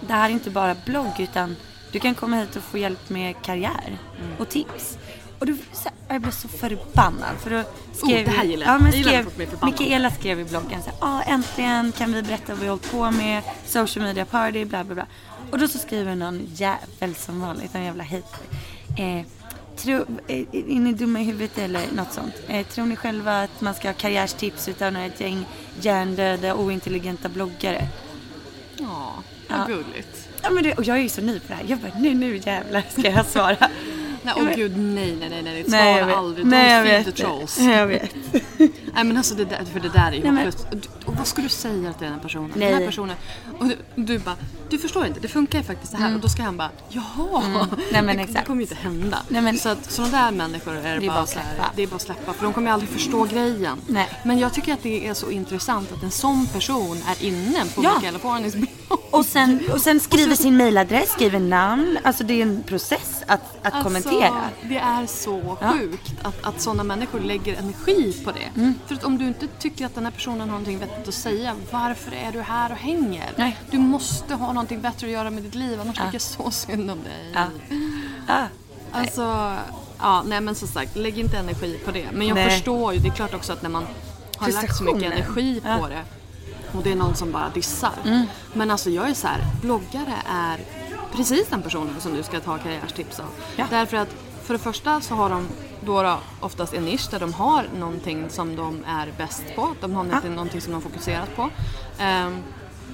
[0.00, 1.56] det här är inte bara blogg utan
[1.92, 3.98] du kan komma hit och få hjälp med karriär
[4.38, 4.98] och tips.
[5.38, 8.74] Och då, så, jag blev så förbannad för då skrev Oh, det här gillar jag.
[8.74, 9.30] ja, men skrev.
[9.62, 12.90] Mikaela skrev i bloggen så här, ah, äntligen kan vi berätta vad vi har hållit
[12.90, 15.06] på med, social media party, bla bla bla.
[15.50, 18.46] Och då så skriver någon jävel som vanligt, en jävla hater.
[18.98, 19.26] Eh,
[19.76, 19.94] Tro,
[20.26, 22.34] eh, är ni dumma i huvudet eller något sånt?
[22.48, 25.44] Eh, tror ni själva att man ska ha karriärstips utan ett gäng
[25.80, 27.88] hjärndöda ointelligenta bloggare?
[28.82, 29.14] Ja,
[29.48, 29.56] Ja.
[29.58, 30.28] vad gulligt.
[30.42, 31.64] Ja, men det, och jag är ju så ny på det här.
[31.68, 33.56] Jag bara, nu, nu jävlar ska jag svara.
[34.22, 35.64] Nej, åh gud, nej, nej, nej, nej.
[35.66, 36.16] Nej, Svara vet.
[36.16, 36.46] aldrig.
[36.46, 37.58] Nej, jag vet trolls.
[37.58, 38.14] Jag vet.
[38.94, 40.46] Nej men alltså det där, för det där är ju Nej, men-.
[40.48, 42.52] Och Och vad ska du säga till den här personen?
[42.54, 42.70] Nej.
[42.72, 43.16] Den här personen
[43.58, 44.36] och du, du bara,
[44.70, 46.14] du förstår inte, det funkar ju faktiskt så här.
[46.14, 47.42] Och då ska han bara, jaha.
[47.44, 47.66] Mm.
[47.92, 48.38] Nej, men det, exakt.
[48.40, 49.18] det kommer ju inte hända.
[49.28, 51.54] Nej, men- så att sådana där människor är det, Det är bara, bara så här,
[51.54, 51.70] släppa.
[51.76, 52.32] det är bara att släppa.
[52.32, 53.78] För de kommer ju aldrig förstå grejen.
[53.86, 54.08] Nej.
[54.24, 57.84] Men jag tycker att det är så intressant att en sån person är inne på
[57.84, 57.94] Ja.
[57.94, 58.68] Mikaela Fornis blogg.
[59.10, 61.98] Och sen, och sen skriver sin mailadress, skriver namn.
[62.04, 63.09] Alltså det är en process.
[63.30, 64.50] Att, att Alltså, kommentera.
[64.62, 65.72] Det är så Ja.
[65.72, 68.60] sjukt att, att sådana människor lägger energi på det.
[68.60, 68.74] Mm.
[68.86, 71.54] För att om du inte tycker att den här personen har någonting vettigt att säga,
[71.70, 73.30] varför är du här och hänger?
[73.36, 73.58] Nej.
[73.70, 76.04] Du måste ha någonting bättre att göra med ditt liv, annars Ja.
[76.04, 77.32] tycker jag så synd om dig.
[77.34, 77.46] Ja.
[78.28, 78.44] Ah,
[78.92, 79.56] Alltså,
[79.98, 82.06] ja, nej men som sagt, lägg inte energi på det.
[82.12, 82.50] Men jag Nej.
[82.50, 83.86] förstår ju, det är klart också att när man
[84.36, 85.88] har lagt så mycket energi på Ja.
[85.88, 86.04] det
[86.78, 87.92] och det är någon som bara dissar.
[88.04, 88.26] Mm.
[88.52, 90.60] Men alltså jag är så här, bloggare är
[91.16, 93.26] precis den personen som du ska ta karriärstips av.
[93.56, 93.66] Ja.
[93.70, 94.08] Därför att
[94.44, 95.46] för det första så har de
[95.80, 99.74] då, oftast en nisch där de har någonting som de är bäst på.
[99.80, 101.50] De har någonting, någonting som de har fokuserat på.
[101.98, 102.42] Ehm,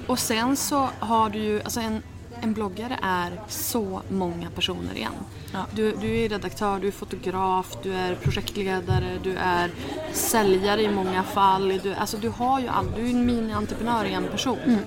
[0.07, 2.03] och sen så har du ju, alltså en,
[2.41, 5.13] en bloggare är så många personer igen.
[5.53, 5.65] Ja.
[5.71, 9.71] Du, du är redaktör, du är fotograf, du är projektledare, du är
[10.13, 11.79] säljare i många fall.
[11.83, 14.59] Du, alltså du har ju all, du är en mini-entreprenör i en person.
[14.65, 14.79] Mm.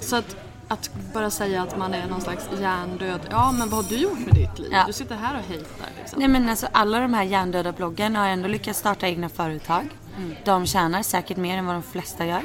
[0.00, 0.36] Så att,
[0.72, 4.18] att bara säga att man är någon slags hjärndöd, ja men vad har du gjort
[4.18, 4.68] med ditt liv?
[4.72, 4.84] Ja.
[4.86, 6.18] Du sitter här och hejtar liksom.
[6.18, 9.88] Nej men alltså alla de här hjärndöda bloggarna har ändå lyckats starta egna företag.
[10.16, 10.34] Mm.
[10.44, 12.42] De tjänar säkert mer än vad de flesta gör.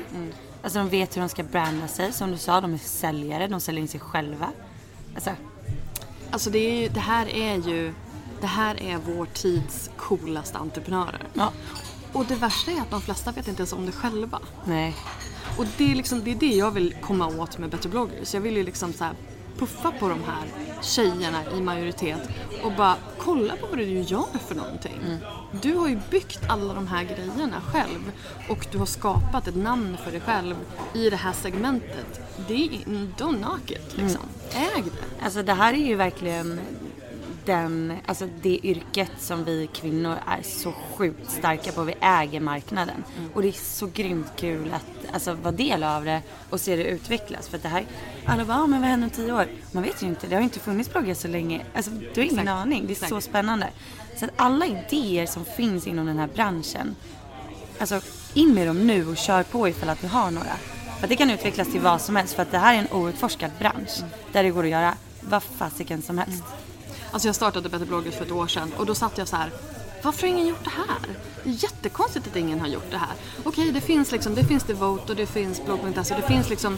[0.63, 2.13] Alltså de vet hur de ska branda sig.
[2.13, 4.47] Som du sa, de är säljare, de säljer in sig själva.
[5.15, 5.31] Alltså,
[6.31, 7.93] Alltså det, är ju, det här är ju,
[8.41, 11.21] det här är vår tids coolaste entreprenörer.
[11.33, 11.51] ja.
[12.13, 14.39] Och det värsta är att de flesta vet inte ens om det själva.
[14.65, 14.95] Nej.
[15.57, 18.33] Och det är, liksom, det är det jag vill komma åt med Better bloggers.
[18.33, 19.13] Jag vill ju liksom så här
[19.57, 20.43] puffa på de här
[20.81, 22.29] tjejerna i majoritet
[22.63, 25.19] och bara kolla på vad du gör för någonting.
[25.61, 28.11] Du har ju byggt alla de här grejerna själv
[28.49, 30.55] och du har skapat ett namn för dig själv
[30.93, 32.19] i det här segmentet.
[32.47, 32.69] Det är,
[33.17, 34.21] don't knock it liksom.
[34.51, 35.23] Äg det.
[35.25, 36.59] Alltså det här är ju verkligen
[37.47, 41.83] den, alltså det yrket som vi kvinnor är så sjukt starka på.
[41.83, 43.03] Vi äger marknaden.
[43.33, 46.83] Och det är så grymt kul att alltså, vara del av det och se det
[46.83, 47.47] utvecklas.
[47.47, 47.85] För att det här,
[48.25, 49.47] alla bara, ah, men vad händer om tio år?
[49.71, 51.65] Man vet ju inte, det har inte funnits bloggar så länge.
[51.75, 52.49] Alltså du har ingen Exakt.
[52.49, 52.81] aning.
[52.81, 53.09] Det är Exakt.
[53.09, 53.69] så spännande.
[54.15, 56.95] Så att alla idéer som finns inom den här branschen,
[57.79, 58.01] alltså
[58.33, 60.55] in med dem nu och kör på ifall att du har några.
[60.97, 62.91] För att det kan utvecklas till vad som helst för att det här är en
[62.91, 64.03] outforskad bransch.
[64.31, 66.43] Där det går att göra vad fasiken som helst.
[67.11, 69.51] Alltså jag startade Better bloggers för ett år sedan och då satt jag så här.
[70.03, 70.99] Varför har ingen gjort det här?
[71.43, 73.09] Det är jättekonstigt att ingen har gjort det här.
[73.43, 76.77] Okej, det finns liksom, det finns Devote och det finns blogg.se och det finns liksom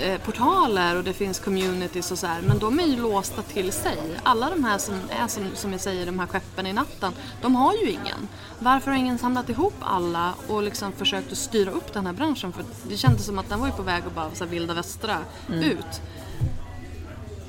[0.00, 2.42] eh, portaler och det finns communities och så här.
[2.42, 3.98] Men de är ju låsta till sig.
[4.22, 7.12] Alla de här som är som, som jag säger, de här skeppen i natten,
[7.42, 8.28] de har ju ingen.
[8.58, 12.52] Varför har ingen samlat ihop alla och liksom försökt att styra upp den här branschen?
[12.52, 14.74] För det kändes som att den var ju på väg att bara så här, vilda
[14.74, 16.00] västra ut.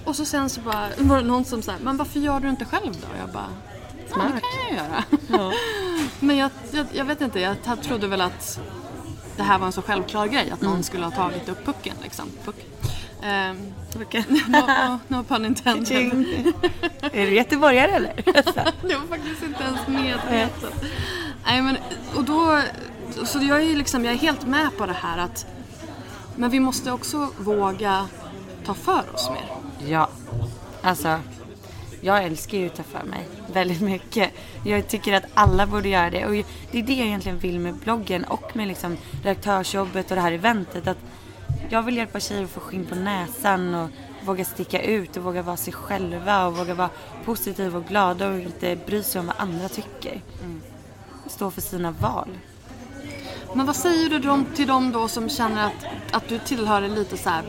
[0.05, 2.65] Och så sen så bara var det någon som sa, men varför gör du inte
[2.65, 3.07] själv då?
[3.07, 4.31] Och jag bara, ja det Smart.
[4.31, 5.51] kan jag göra.
[6.19, 8.59] men jag, jag, jag vet inte, jag trodde väl att
[9.38, 12.25] det här var en så självklar grej, att någon skulle ha tagit upp pucken liksom.
[12.45, 12.65] Puck.
[13.23, 13.57] Ehm,
[14.47, 16.53] no, no, no pun intended.
[17.01, 18.13] är du göteborgare eller?
[18.88, 20.73] Det var faktiskt inte ens medvetet.
[21.45, 21.77] Nej men,
[22.15, 22.62] och då,
[23.25, 25.45] så jag är liksom, jag är helt med på det här att,
[26.35, 28.07] men vi måste också våga
[28.65, 29.58] ta för oss mer.
[29.87, 30.09] Ja,
[30.81, 31.19] alltså
[32.01, 34.31] jag älskar ju att ta för mig väldigt mycket.
[34.65, 36.31] Jag tycker att alla borde göra det och
[36.71, 40.31] det är det jag egentligen vill med bloggen och med liksom redaktörsjobbet och det här
[40.31, 40.87] eventet.
[40.87, 40.97] Att
[41.69, 43.89] jag vill hjälpa tjejer att få skinn på näsan och
[44.25, 46.89] våga sticka ut och våga vara sig själva och våga vara
[47.25, 50.21] positiva och glada och inte bry sig om vad andra tycker.
[51.27, 52.29] Stå för sina val.
[53.53, 57.17] Men vad säger du till dem då som känner att, att du tillhör en lite
[57.17, 57.43] så här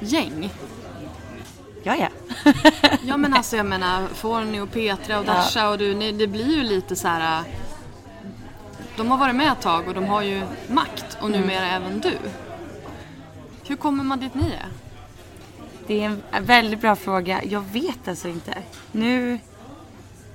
[0.00, 0.50] blogg-elit-gäng?
[1.82, 2.08] Ja, ja.
[3.02, 6.56] Ja men alltså jag menar Forni och Petra och Dasha och du, ni, det blir
[6.56, 7.44] ju lite så här.
[8.96, 12.18] De har varit med ett tag och de har ju makt och numera även du.
[13.66, 14.68] Hur kommer man dit ni är?
[15.86, 17.44] Det är en väldigt bra fråga.
[17.44, 18.54] Jag vet alltså inte.
[18.92, 19.38] Nu...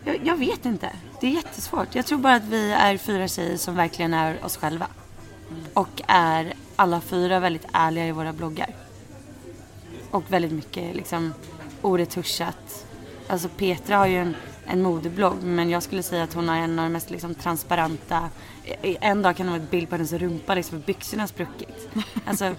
[0.06, 0.90] Jag, jag vet inte.
[1.22, 1.96] Det är jättesvårt.
[1.96, 4.88] Jag tror bara att vi är fyra tjejer som verkligen är oss själva.
[5.74, 8.83] Och är alla fyra väldigt ärliga i våra bloggar.
[10.14, 11.34] Och väldigt mycket liksom
[11.82, 12.86] oretuschat.
[13.28, 16.80] Alltså Petra har ju en, en modeblogg men jag skulle säga att hon har en
[16.80, 18.30] av de mest liksom, transparenta.
[18.82, 21.90] En dag kan hon ha ett bild på hennes rumpa liksom för byxorna har spruckit.
[22.26, 22.56] Alltså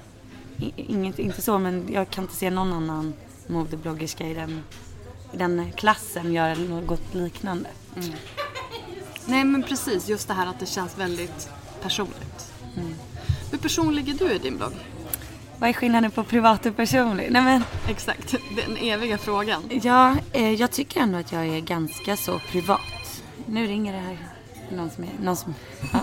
[0.77, 3.15] inget, inte så men jag kan inte se någon annan
[3.47, 4.63] modebloggerska i den,
[5.33, 7.69] i den klassen göra något liknande.
[9.27, 11.51] Nej men precis, just det här att det känns väldigt
[11.83, 12.53] personligt.
[13.51, 14.73] Hur personlig är du i din blogg?
[15.59, 17.29] Vad är skillnaden på privat och personlig?
[17.31, 19.63] Nej men Exakt, den eviga frågan.
[19.83, 23.23] Ja, eh, jag tycker ändå att jag är ganska så privat.
[23.47, 24.19] Nu ringer det här.
[24.71, 25.11] Någon som är...
[25.21, 25.55] Någon som,
[25.93, 26.01] ja.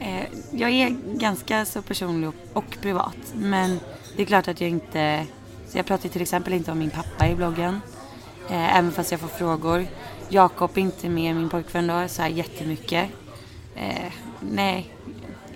[0.06, 3.16] eh, jag är ganska så personlig och, och privat.
[3.34, 3.80] Men
[4.16, 5.26] det är klart att jag inte...
[5.68, 7.80] Så jag pratar till exempel inte om min pappa i bloggen.
[8.50, 9.86] Eh, även fast jag får frågor.
[10.28, 13.10] Jakob är inte med, min pojkvän då, så här jättemycket.
[13.76, 14.94] Eh, nej,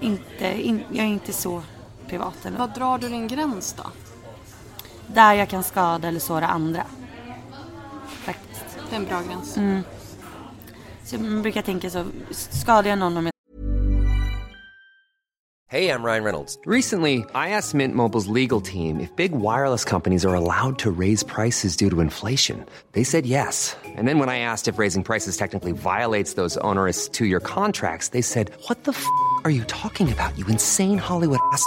[0.01, 1.63] inte, in, jag är inte så
[2.09, 2.59] privat ändå.
[2.59, 3.91] Vad drar du din gräns då?
[5.07, 6.83] Där jag kan skada eller såra andra.
[8.07, 8.65] Faktiskt.
[8.91, 9.57] Det är en bra gräns.
[9.57, 9.83] Mm.
[11.05, 13.33] Så jag brukar tänka så, skadar jag någon om jag
[15.69, 16.59] Hey, I'm Ryan Reynolds.
[16.65, 21.25] Recently, I asked Mint Mobile's legal team if big wireless companies are allowed to raise
[21.25, 22.65] prices due to inflation.
[22.93, 23.75] They said yes.
[23.85, 28.11] And then when I asked if raising prices technically violates those onerous two year contracts,
[28.11, 29.05] they said, What the f
[29.43, 31.67] are you talking about, you insane Hollywood ass?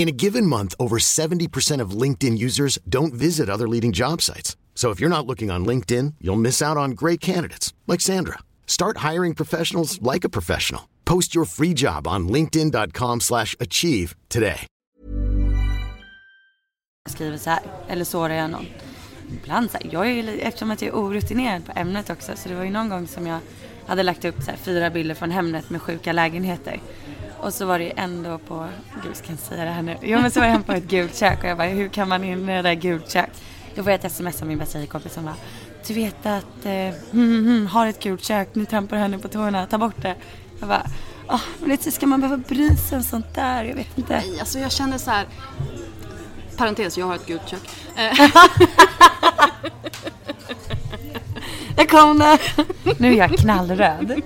[0.00, 4.56] In a given month, over 70% of LinkedIn users don't visit other leading job sites.
[4.74, 8.38] So if you're not looking on LinkedIn, you'll miss out on great candidates like Sandra.
[8.66, 10.88] Start hiring professionals like a professional.
[11.04, 14.66] Post your free job on linkedin.com/achieve slash achieve today.
[17.08, 18.66] skriver så här, eller sårar jag någon.
[19.42, 22.48] Ibland så här, jag är ju, eftersom att jag är orutinerad på ämnet också, så
[22.48, 23.40] det var ju någon gång som jag
[23.86, 26.80] hade lagt upp så här, fyra bilder från Hemnet med sjuka lägenheter.
[27.42, 28.66] Och så var det ju ändå på,
[29.04, 29.96] gud ska jag säga det här nu?
[30.02, 32.08] Jo men så var jag hemma på ett gult kök och jag bara, hur kan
[32.08, 33.30] man inreda ett gult kök?
[33.74, 35.36] Då får jag ett sms av min bästa tjejkompis som bara,
[35.86, 36.72] du vet att, eh,
[37.10, 40.14] hmm, hmm, har ett gult kök, nu trampar henne på tårna, ta bort det.
[40.58, 40.86] Jag bara,
[41.28, 43.64] åh, men det, ska man behöva bry sig om sånt där?
[43.64, 44.22] Jag vet inte.
[44.26, 45.26] Nej, alltså jag känner så här.
[46.56, 47.62] Parentes, jag har ett gult kök.
[51.80, 52.40] Jag kom där!
[53.00, 54.22] Nu är jag knallröd.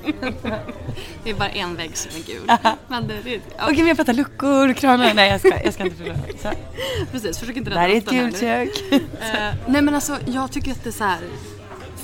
[1.24, 2.50] det är bara en vägg som är gul.
[2.88, 5.14] Men det, det, ja, Okej, vi har pratat luckor, kranar.
[5.14, 6.16] Nej, jag ska, jag ska inte förlora.
[6.42, 6.50] Så.
[7.12, 8.70] precis, försök inte Det här är ett rädda gult kök.
[8.90, 8.96] nu.
[8.96, 11.18] Eh, nej men alltså jag tycker att det är så här.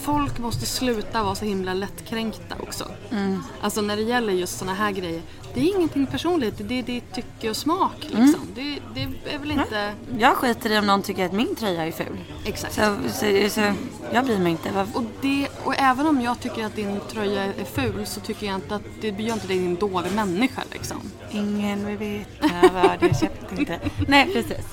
[0.03, 2.89] Folk måste sluta vara så himla lättkränkta också.
[3.11, 3.43] Mm.
[3.61, 5.23] Alltså när det gäller just såna här grejer.
[5.55, 8.41] Det är ingenting personligt, det är ditt tycke och smak liksom.
[8.55, 9.95] Det, det är väl inte...
[10.19, 12.19] Jag skiter i om någon tycker att min tröja är ful.
[12.45, 12.75] Exakt.
[12.75, 13.73] Så, så, så
[14.13, 14.87] jag bryr mig inte.
[14.95, 18.55] Och, det, och även om jag tycker att din tröja är ful så tycker jag
[18.55, 21.11] inte att det gör inte dig en dålig människa liksom.
[21.31, 23.81] Ingen vill veta vad du köpte inte.
[24.09, 24.67] Nej, precis.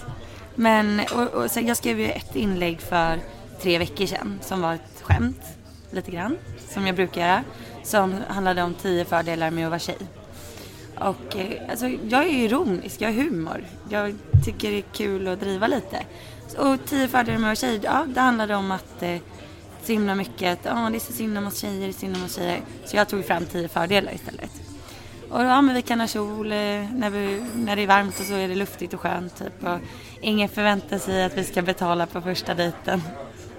[0.55, 3.19] Men och, och, så jag skrev ju ett inlägg för
[3.61, 5.41] tre veckor sedan som var ett skämt,
[5.91, 6.37] lite grann,
[6.69, 7.43] som jag brukar göra.
[7.83, 9.97] Som handlade om tio fördelar med att vara tjej.
[10.99, 13.65] Och eh, alltså, jag är ironisk, jag har humor.
[13.89, 16.05] Jag tycker det är kul att driva lite.
[16.57, 19.17] Och tio fördelar med att vara tjej, ja det handlade om att eh,
[19.83, 22.15] så himla mycket att oh, det är så synd om oss tjejer, det är synd
[22.15, 22.61] om oss tjejer.
[22.85, 24.51] Så jag tog fram tio fördelar istället.
[25.29, 26.57] Och ja, men vi kan ha kjol eh,
[26.93, 29.63] när, vi, när det är varmt och så är det luftigt och skönt typ.
[29.63, 29.79] Och
[30.21, 33.01] ingen förväntar sig att vi ska betala på första dejten.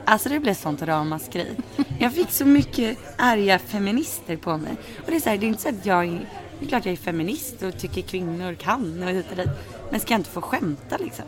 [0.04, 1.56] Alltså det blev sånt ramaskri.
[1.98, 4.72] Jag fick så mycket arga feminister på mig.
[5.04, 6.26] Och det är så här, det är inte så att jag
[6.58, 9.48] det är klart jag är feminist och tycker kvinnor kan och hit och dit.
[9.90, 11.24] Men ska jag inte få skämta liksom?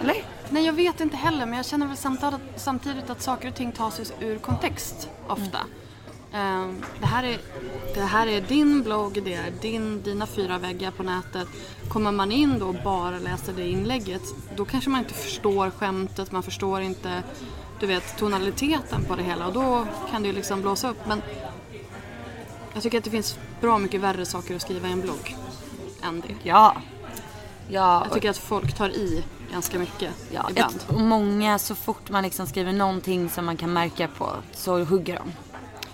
[0.00, 0.16] Eller?
[0.50, 3.72] Nej jag vet inte heller men jag känner väl samtidigt, samtidigt att saker och ting
[3.72, 5.58] tas ur kontext ofta.
[6.32, 7.38] Ehm, det, här är,
[7.94, 11.48] det här är din blogg, det är din, dina fyra väggar på nätet.
[11.88, 14.22] Kommer man in då och bara läser det inlägget
[14.56, 17.22] då kanske man inte förstår skämtet, man förstår inte
[17.82, 21.06] du vet, tonaliteten på det hela och då kan det ju liksom blåsa upp.
[21.06, 21.22] Men
[22.74, 25.36] jag tycker att det finns bra mycket värre saker att skriva i en blogg
[26.02, 26.34] än det.
[26.42, 26.76] Ja.
[27.68, 30.76] Ja, Jag tycker att folk tar i ganska mycket Ja, ibland.
[30.76, 34.84] ett, och många, så fort man liksom skriver någonting som man kan märka på så
[34.84, 35.32] hugger de.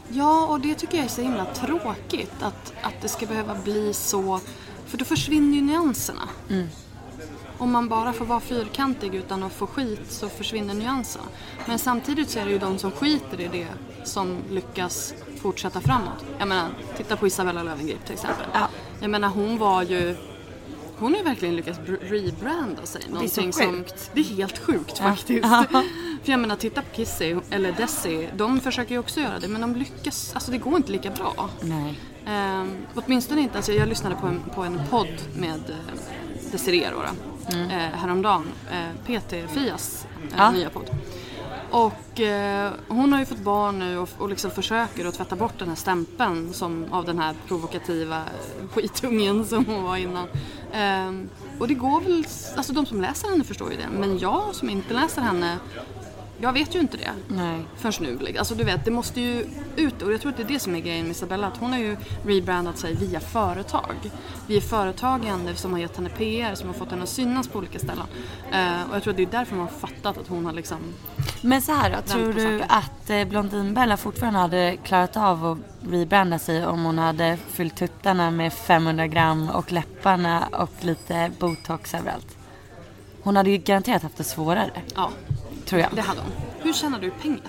[0.09, 3.95] Ja, och det tycker jag är så himla tråkigt att, att det ska behöva bli
[3.95, 4.41] så.
[4.87, 6.29] För då försvinner ju nyanserna.
[7.59, 11.24] Om man bara får vara fyrkantig utan att få skit så försvinner nyanserna.
[11.66, 13.66] Men samtidigt så är det ju de som skiter i det
[14.05, 16.24] som lyckas fortsätta framåt.
[16.39, 18.47] Jag menar, titta på Isabella Löwengrip till exempel.
[18.55, 18.68] Ja.
[19.01, 20.16] Jag menar, hon var ju...
[20.99, 23.03] Hon har ju verkligen lyckats br- rebranda sig.
[23.03, 24.11] så Någonting som- sjukt.
[24.14, 25.45] Det är helt sjukt faktiskt.
[25.45, 25.64] Ja.
[26.24, 28.28] För jag menar, titta på Kissy eller Desi.
[28.36, 31.51] De försöker ju också göra det men de lyckas, alltså det går inte lika bra.
[31.61, 31.99] Nej.
[32.26, 32.64] Eh,
[32.95, 37.03] åtminstone inte, alltså jag lyssnade på en, på en podd med eh, Desiree då
[37.55, 37.70] Mm.
[37.70, 38.47] eh, häromdagen.
[38.70, 40.51] Eh, PT Fias eh, Ja.
[40.51, 40.91] nya podd.
[41.70, 45.58] Och eh, hon har ju fått barn nu och, och liksom försöker att tvätta bort
[45.58, 48.22] den här stämpeln som, av den här provokativa
[48.72, 50.28] skitungen som hon var innan.
[50.72, 52.24] Eh, och det går väl,
[52.56, 53.88] alltså de som läser henne förstår ju det.
[53.98, 55.58] Men jag som inte läser henne,
[56.41, 57.64] jag vet ju inte det Nej.
[57.76, 58.39] förrän nu.
[58.39, 60.74] Alltså du vet, det måste ju ut och jag tror att det är det som
[60.74, 61.47] är grejen med Isabella.
[61.47, 63.95] Att hon har ju rebrandat sig via företag.
[64.47, 67.78] Via företagen som har gett henne PR, som har fått henne att synas på olika
[67.78, 68.07] ställen.
[68.53, 70.78] Eh, och jag tror att det är därför man har fattat att hon har liksom
[71.41, 75.59] Men så här då, tror du att eh, Blondinbella fortfarande hade klarat av att
[75.91, 81.95] rebranda sig om hon hade fyllt tuttarna med 500 gram och läpparna och lite botox
[81.95, 82.39] överallt?
[83.22, 85.11] Hon hade ju garanterat haft det svårare, Ja,
[85.68, 85.90] tror jag.
[85.94, 86.32] det hade hon.
[86.58, 87.40] Hur tjänar du pengar?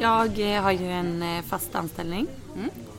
[0.00, 2.26] Jag eh, har ju en eh, fast anställning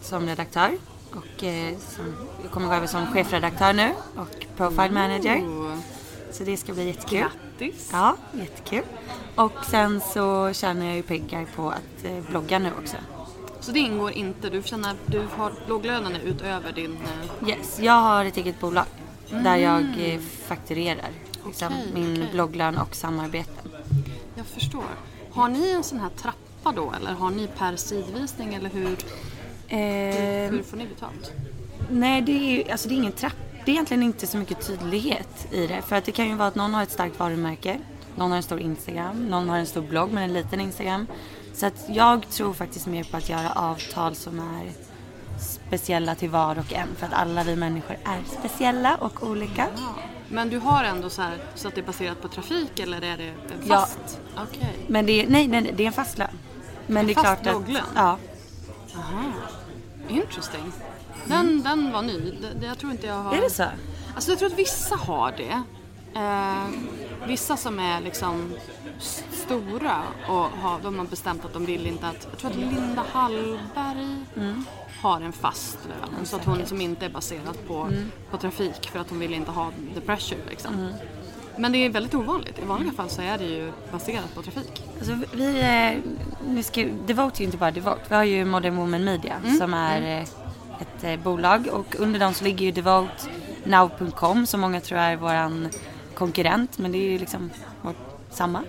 [0.01, 0.77] som redaktör
[1.11, 5.37] och eh, som, jag kommer gå över som chefredaktör nu och profile manager.
[5.37, 5.77] Oh,
[6.31, 7.19] Så det ska bli jättekul.
[7.19, 7.89] grattis!
[7.91, 8.83] Ja, jättekul.
[9.35, 12.97] Och sen så tjänar jag ju pengar på att blogga nu också.
[13.59, 16.97] Så det ingår inte, du, tjänar, du har blogglönen utöver din...
[17.47, 18.85] Yes, jag har ett eget bolag
[19.29, 21.09] där jag eh, fakturerar
[21.45, 22.29] liksom, min okej.
[22.31, 23.62] blogglön och samarbeten.
[24.35, 24.83] Jag förstår.
[25.31, 28.97] Har ni en sån här trappa då eller har ni per sidvisning eller hur,
[29.67, 31.31] Eh, hur får ni betalt?
[31.91, 33.35] nej, det är, alltså, det är ingen trapp.
[33.65, 35.81] Det är egentligen inte så mycket tydlighet i det.
[35.81, 37.79] För att det kan ju vara att någon har ett starkt varumärke,
[38.15, 41.07] någon har en stor Instagram, någon har en stor blogg med en liten Instagram.
[41.53, 44.71] Så att jag tror faktiskt mer på att göra avtal som är
[45.39, 46.87] speciella till var och en.
[46.95, 49.67] För att alla vi människor är speciella och olika.
[50.33, 53.17] Men du har ändå så här så att det är baserat på trafik eller är
[53.17, 53.79] det Ja.
[53.79, 54.19] fast?
[54.37, 54.75] Okej.
[54.87, 56.27] Men det är, nej, nej, det är en fast lön.
[56.87, 57.43] Men det är fast klart att...
[57.43, 57.83] blogglön?
[57.95, 58.17] Ja.
[58.95, 59.23] Aha.
[60.09, 60.71] Interesting.
[61.25, 62.33] Den, den var ny.
[62.59, 63.31] Det, jag tror inte jag har...
[63.31, 63.37] Mm.
[63.37, 63.63] Är det så?
[64.15, 65.61] Alltså jag tror att vissa har det.
[66.19, 66.67] Eh,
[67.27, 68.53] vissa som är liksom
[69.31, 72.27] stora och har, de har bestämt att de vill inte att...
[72.31, 74.65] Jag tror att Linda Hallberg Mm.
[75.03, 76.25] Har en fast lön.
[76.25, 78.11] Så att hon som inte är baserad på, Mm.
[78.31, 80.89] på trafik för att hon vill inte ha the pressure liksom.
[81.57, 82.59] Men det är väldigt ovanligt.
[82.59, 84.83] I vanliga fall så är det ju baserat på trafik.
[84.97, 86.11] Alltså vi, eh,
[86.47, 88.01] nu ska, Devote är ju inte bara Devote.
[88.09, 90.23] Vi har ju Modern Woman Media som är eh,
[90.81, 93.11] ett eh, bolag och under dem så ligger ju Devote,
[93.63, 95.69] Now.com som många tror är våran
[96.15, 97.49] konkurrent men det är ju liksom
[97.81, 97.95] vårt
[98.29, 98.63] samma.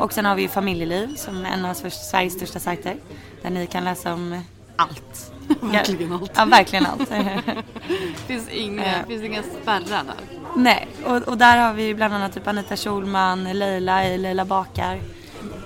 [0.00, 2.96] Och sen har vi ju Familjeliv som är en av Sveriges största sajter
[3.42, 4.40] där ni kan läsa om
[4.76, 5.32] allt.
[5.60, 6.30] Verkligen allt.
[6.34, 7.08] Ja, verkligen allt.
[8.26, 9.06] finns inga, Eh.
[9.08, 10.14] finns inga spärrar där.
[10.56, 15.00] Nej, och, och där har vi bland annat typ Anita Schulman, Leila i Leila bakar.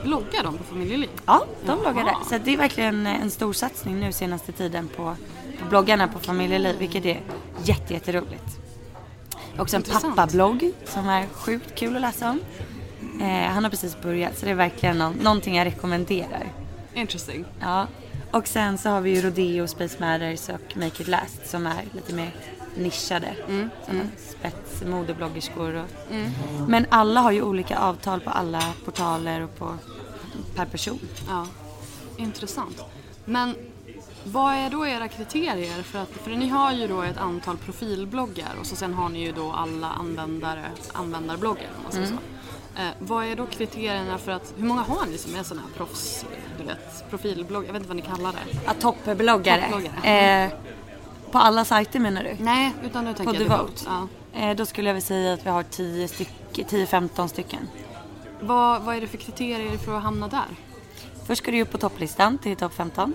[0.04, 1.08] Bloggar de på familjeliv?
[1.26, 2.14] Ja, de bloggar där.
[2.28, 5.16] Så det är verkligen en stor satsning nu senaste tiden på,
[5.62, 7.20] på bloggarna på familjeliv, vilket är
[7.64, 8.58] jätte, jätteroligt.
[9.58, 12.40] Också en pappablogg som är sjukt kul att läsa om.
[13.20, 16.46] Eh, han har precis börjat så det är verkligen nå- någonting jag rekommenderar.
[16.94, 17.44] Interesting.
[17.60, 17.86] Ja.
[18.30, 21.84] Och sen så har vi ju Rodeo, Space Matters och Make It Last som är
[21.92, 22.34] lite mer
[22.76, 23.34] nischade.
[23.48, 23.70] Mm.
[24.18, 25.86] Spetsmodebloggerskor och...
[26.68, 29.74] Men alla har ju olika avtal på alla portaler och på,
[30.54, 31.00] per person.
[31.28, 31.46] Ja.
[32.16, 32.82] Intressant.
[33.24, 33.54] Men
[34.24, 35.82] vad är då era kriterier?
[35.82, 39.24] För, att, för ni har ju då ett antal profilbloggar och så sen har ni
[39.24, 42.14] ju då alla användare, användarbloggar om man säger så.
[42.80, 45.74] Eh, vad är då kriterierna för att, hur många har ni som är sådana här
[45.76, 46.24] proffs,
[46.58, 47.66] du vet, profilbloggar?
[47.66, 48.58] Jag vet inte vad ni kallar det.
[48.66, 49.60] Ja, toppbloggare.
[49.70, 50.44] Toppbloggare.
[50.44, 50.50] Eh,
[51.30, 52.36] på alla sajter menar du?
[52.38, 53.84] Nej, utan nu På tänker jag Devote?
[53.86, 54.08] Ja.
[54.40, 57.68] Eh, då skulle jag väl säga att vi har 10 styck- 10-15 stycken.
[58.40, 60.44] Vad, vad är det för kriterier för att hamna där?
[61.26, 63.14] Först ska du upp på topplistan till topp 15.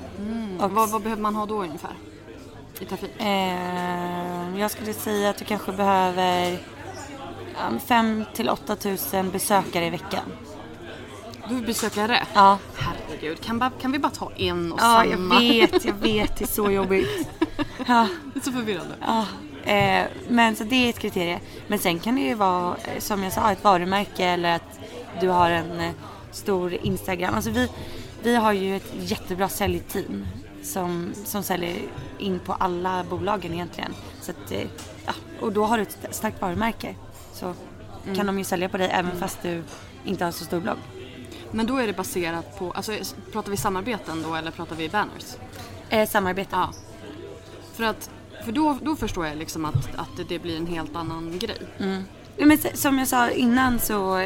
[0.60, 1.92] Och, Vad, vad behöver man ha då ungefär?
[2.80, 3.12] I trafik?
[3.22, 6.60] eh, jag skulle säga att du kanske behöver
[7.86, 10.24] 5 till 8 tusen besökare i veckan.
[11.50, 12.24] Du besökare?
[12.34, 12.58] Ja.
[12.76, 15.40] Herregud, kan, ba, kan vi bara ta en och Ja, jag samma?
[15.40, 16.38] vet, jag vet.
[16.38, 17.30] Det är så jobbigt.
[17.88, 18.08] Ja.
[18.34, 18.96] Det är så förvirrande.
[19.02, 19.26] Ja,
[19.72, 21.40] eh, men så det är ett kriterie.
[21.68, 24.80] Men sen kan det ju vara, eh, som jag sa, ett varumärke eller att
[25.22, 25.92] du har en eh,
[26.32, 27.36] stor Instagram.
[27.36, 27.70] Alltså vi,
[28.24, 30.26] vi har ju ett jättebra säljteam
[30.64, 31.76] som, som säljer
[32.18, 33.94] in på alla bolagen egentligen.
[34.22, 34.68] Så att, eh,
[35.06, 36.96] ja, och då har du ett starkt varumärke.
[37.36, 37.54] Så
[38.16, 39.64] kan de ju sälja på dig även fast du
[40.06, 40.78] inte har så stor blogg.
[41.52, 42.92] Men då är det baserat på, alltså
[43.32, 45.36] pratar vi samarbeten då eller pratar vi banners?
[45.90, 46.50] Eh, samarbete.
[46.52, 46.70] Ja.
[47.74, 48.10] För att,
[48.46, 51.58] för då, då förstår jag liksom att, att det, blir en helt annan grej.
[52.38, 54.26] Ja, Men som jag sa innan så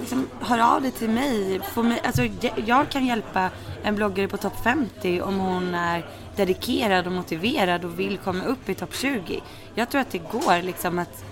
[0.00, 1.60] liksom, hör av dig till mig.
[1.76, 3.50] Mig alltså, jag- jag kan hjälpa
[3.82, 8.68] en bloggare på topp 50 om hon är dedikerad och motiverad och vill komma upp
[8.68, 9.40] i topp 20.
[9.74, 11.24] Jag tror att det går liksom att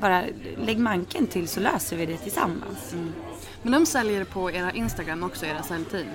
[0.00, 0.24] bara
[0.56, 2.94] lägg manken till så löser vi det tillsammans.
[3.62, 6.06] Men de säljer på era Instagram också, era säljteam?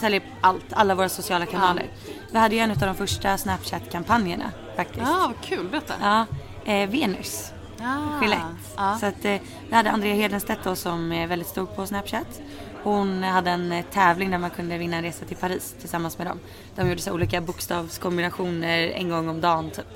[0.00, 1.86] Säljer allt, alla våra sociala kanaler.
[2.32, 5.06] Vi hade ju en av de första Snapchat-kampanjerna faktiskt.
[5.06, 5.68] Ja, vad kul.
[5.68, 5.94] Berätta.
[6.00, 6.26] Ja,
[6.72, 7.52] eh, Venus.
[7.82, 8.42] Ah, Gillette.
[8.76, 8.96] ja.
[9.00, 9.36] Så att, eh,
[9.68, 12.40] vi hade Andrea Hedenstedt då som är väldigt stor på Snapchat.
[12.82, 16.26] Hon hade en eh, tävling där man kunde vinna en resa till Paris tillsammans med
[16.26, 16.38] dem.
[16.76, 19.86] De gjorde så olika bokstavskombinationer en gång om dagen typ.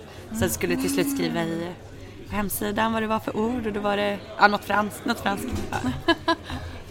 [0.41, 1.88] Så skulle till slut skriva i eh,
[2.31, 5.05] på hemsidan vad det var för ord och då var det ja, något franskt.
[5.05, 5.47] Något franskt.
[5.71, 5.91] Ja.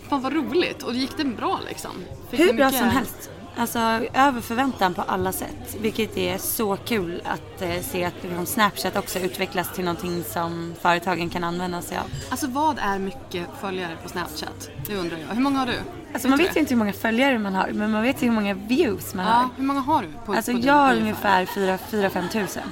[0.10, 0.84] Fan vad roligt.
[0.84, 1.92] Och gick det bra liksom?
[2.30, 3.30] Fick Hur bra mycket- som helst.
[3.60, 3.80] Alltså
[4.14, 5.78] över förväntan på alla sätt.
[5.82, 10.74] Vilket är så kul att eh, se att liksom, Snapchat också utvecklas till någonting som
[10.82, 12.04] företagen kan använda sig av.
[12.30, 14.70] Alltså vad är mycket följare på Snapchat?
[14.88, 15.36] Det undrar jag.
[15.36, 15.74] Hur många har du?
[16.14, 18.34] Alltså man vet ju inte hur många följare man har men man vet ju hur
[18.34, 19.50] många views man Ja, har.
[19.58, 20.08] hur många har du?
[20.26, 21.42] På, Alltså på jag har ungefär?
[21.42, 22.64] ungefär 4-5 tusen.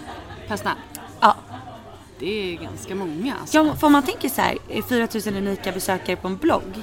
[0.47, 0.78] Per Snap?
[2.20, 2.26] Ja.
[2.26, 3.57] Det är ganska många alltså.
[3.57, 3.76] ja.
[3.76, 6.74] För om man tänker så här, eh, 4 000 unika besökare på en blogg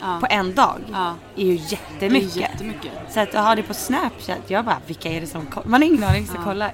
[0.00, 0.16] Ja.
[0.20, 1.14] på en dag Ja.
[1.36, 2.36] är ju Det är jättemycket.
[2.36, 2.92] jättemycket.
[3.10, 5.68] Så att ha det på Snapchat, jag bara vilka är det som kollar?
[5.68, 6.72] Man har ingen aning som kollar.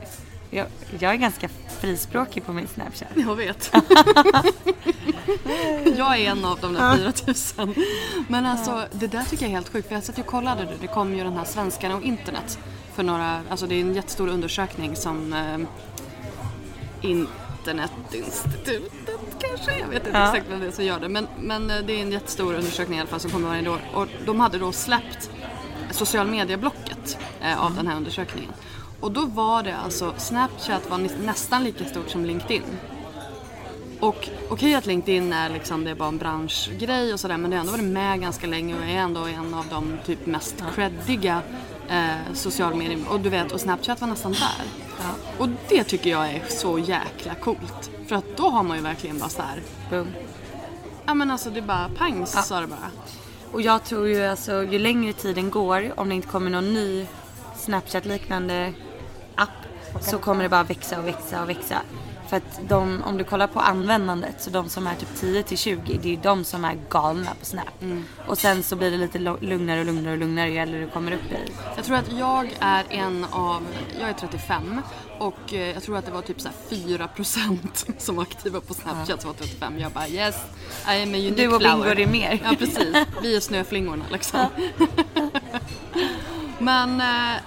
[0.50, 0.66] Jag,
[0.98, 1.48] jag är ganska
[1.80, 3.08] frispråkig på min Snapchat.
[3.14, 3.72] Jag vet.
[5.96, 7.74] jag är en av de där 4000.
[8.28, 9.88] Men alltså det där tycker jag är helt sjukt.
[9.88, 10.72] För jag satt och kollade nu.
[10.80, 12.58] Det kom ju den här Svenskarna och internet.
[12.94, 15.58] För några, alltså det är en jättestor undersökning som eh,
[17.68, 19.78] Internetinstitutet kanske?
[19.78, 20.28] Jag vet inte Ja.
[20.28, 21.08] exakt vem det är som gör det.
[21.08, 23.80] Men, men eh, det är en jättestor undersökning i alla fall som kommer varje år.
[23.94, 25.30] Och de hade då släppt
[25.90, 28.52] social media-blocket eh, av den här undersökningen.
[29.00, 32.62] Och då var det alltså, Snapchat var nä- nästan lika stort som LinkedIn.
[34.00, 37.56] Och okej att LinkedIn är liksom, det är bara en branschgrej och sådär men det
[37.56, 41.40] har ändå varit med ganska länge och är ändå en av de typ mest creddiga
[41.90, 43.08] eh, social medier.
[43.10, 44.66] Och du vet, och Snapchat var nästan där.
[45.38, 47.90] Och det tycker jag är så jäkla coolt.
[48.06, 49.62] För att då har man ju verkligen bara så här.
[49.90, 50.08] Boom.
[51.06, 52.90] ja men alltså det är bara pang så sa det bara.
[53.52, 57.06] Och jag tror ju alltså ju längre tiden går, om det inte kommer någon ny
[57.56, 58.72] Snapchat-liknande
[59.34, 59.48] app,
[60.00, 61.82] så kommer det bara växa och växa och växa.
[62.28, 65.58] För att de, om du kollar på användandet, så de som är typ 10 till
[65.58, 67.84] 20, det är ju de som är galna på Snap.
[68.26, 71.12] Och sen så blir det lite lugnare och lugnare och lugnare ju äldre du kommer
[71.12, 71.52] upp i.
[71.76, 73.62] Jag tror att jag är en av,
[74.00, 74.82] jag är 35
[75.18, 78.74] och eh, jag tror att det var typ så här 4% som var aktiva på
[78.74, 79.78] Snapchat som var 35.
[79.78, 80.36] Jag bara yes,
[80.88, 82.40] I am a unique Du och Bingo är mer.
[82.44, 84.40] Ja precis, vi är snöflingorna liksom.
[86.58, 87.40] Men eh, eh,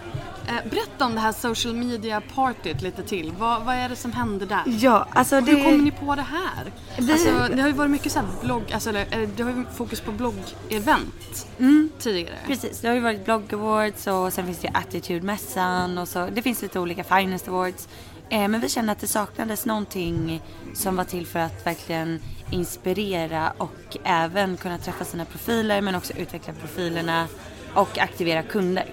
[0.69, 3.31] berätta om det här social media partyt lite till.
[3.39, 4.63] Vad, vad är det som händer där?
[4.65, 5.51] Ja, alltså det...
[5.51, 6.71] hur kom ni på det här?
[6.97, 10.01] Vi- Alltså, det har ju varit mycket så blogg, alltså, eh, det har ju fokus
[10.01, 11.89] på bloggevent Mm.
[11.99, 12.35] tidigare.
[12.47, 16.27] Precis, det har ju varit blogg awards och sen finns det attitude-mässan och så.
[16.33, 17.87] Det finns lite olika finest awards.
[18.29, 20.41] Eh, men vi kände att det saknades någonting
[20.73, 22.19] som var till för att verkligen
[22.51, 27.27] inspirera och även kunna träffa sina profiler men också utveckla profilerna
[27.73, 28.85] och aktivera kunder.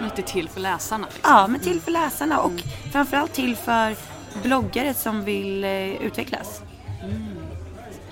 [0.00, 1.06] Lite till för läsarna.
[1.06, 1.32] Liksom.
[1.32, 2.52] Ja, men till för läsarna och
[2.92, 3.96] framförallt till för
[4.42, 6.62] bloggare som vill eh, utvecklas.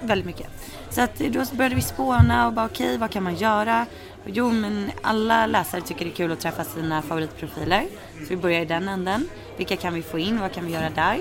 [0.00, 0.46] Väldigt mycket.
[0.90, 3.86] Så att då började vi spåna och bara okej, vad kan man göra?
[4.26, 7.86] Jo, men alla läsare tycker det är kul att träffa sina favoritprofiler.
[8.18, 9.28] Så vi börjar i den änden.
[9.56, 10.40] Vilka kan vi få in?
[10.40, 11.18] Vad kan vi göra där?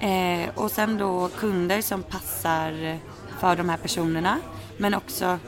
[0.00, 2.98] Eh, och sen då kunder som passar
[3.40, 4.38] för de här personerna.
[4.76, 5.38] Men också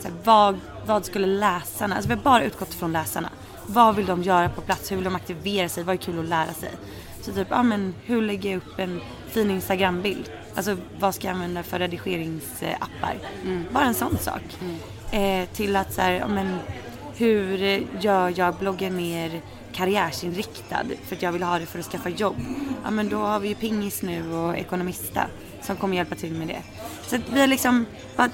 [0.00, 3.28] så här, vad, vad skulle läsarna, alltså vi har bara utgått från läsarna.
[3.66, 4.92] Vad vill de göra på plats?
[4.92, 5.84] Hur vill de aktivera sig?
[5.84, 6.70] Vad är kul att lära sig?
[7.20, 10.30] Så typ, ja men hur lägger jag upp en fin Instagram-bild?
[10.54, 13.16] Alltså vad ska jag använda för redigeringsappar?
[13.72, 14.42] Bara en sån sak.
[15.12, 16.58] Eh, till att så här, ja men
[17.16, 17.58] hur
[18.00, 19.40] gör jag bloggen mer
[19.72, 22.36] karriärsinriktad för att jag vill ha det för att skaffa jobb.
[22.84, 25.26] Ja men då har vi ju Pingis nu och Ekonomista
[25.62, 26.62] som kommer hjälpa till med det.
[27.06, 27.86] Så att vi har liksom
[28.16, 28.30] bara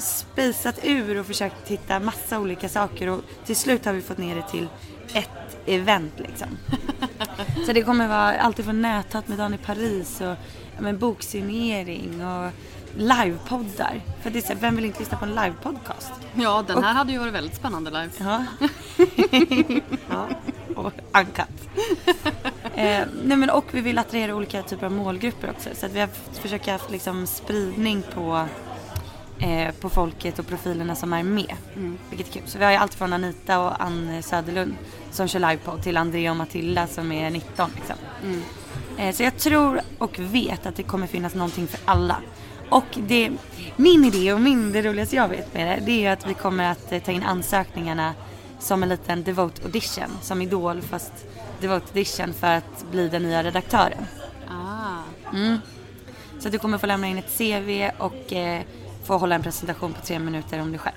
[0.00, 4.36] spisat ur och försökt hitta massa olika saker och till slut har vi fått ner
[4.36, 4.68] det till
[5.12, 6.48] ett event liksom.
[7.66, 10.36] Så det kommer vara allt från näthat med Dan i Paris och
[10.76, 12.50] ja, men, boksignering och
[12.96, 14.00] livepoddar.
[14.22, 16.12] För det är så, vem vill inte lyssna på en livepodcast?
[16.34, 18.10] Ja, den här hade ju varit väldigt spännande live.
[18.18, 18.44] Ja.
[20.10, 20.28] ja.
[20.76, 21.68] Och uncut.
[22.74, 25.70] eh, nej men och vi vill attrahera olika typer av målgrupper också.
[25.74, 28.46] Så att vi har försökt haft liksom spridning på,
[29.38, 31.56] eh, på folket och profilerna som är med.
[32.10, 32.42] Vilket är kul.
[32.46, 34.74] Så vi har ju allt från Anita och Ann Söderlund
[35.10, 37.96] som kör livepodd till Andrea och Matilda som är 19 liksom.
[38.98, 42.16] Eh, så jag tror och vet att det kommer finnas någonting för alla.
[42.68, 43.30] Och det,
[43.76, 46.70] min idé och min, det roligaste jag vet med det, det är att vi kommer
[46.70, 48.14] att eh, ta in ansökningarna
[48.58, 51.12] som en liten Devote audition, som Idol fast
[51.60, 54.06] Devote audition för att bli den nya redaktören.
[54.48, 55.34] Ah.
[55.36, 55.58] Mm.
[56.40, 58.62] Så du kommer få lämna in ett CV och eh,
[59.04, 60.96] få hålla en presentation på tre minuter om dig själv.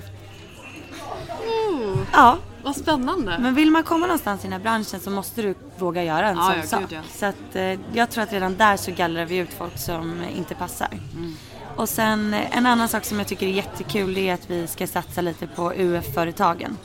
[1.74, 2.06] Mm.
[2.14, 3.38] Ja, Vad spännande.
[3.40, 6.38] men vill man komma någonstans i den här branschen så måste du våga göra en
[6.38, 6.80] Ja, sån ja, sak.
[6.80, 7.02] gud, ja.
[7.14, 10.56] Så att eh, jag tror att redan där så gallrar vi ut folk som inte
[10.56, 10.90] passar.
[11.16, 11.34] Mm.
[11.76, 14.68] Och sen eh, en annan sak som jag tycker är jättekul det är att vi
[14.68, 16.78] ska satsa lite på UF-företagen.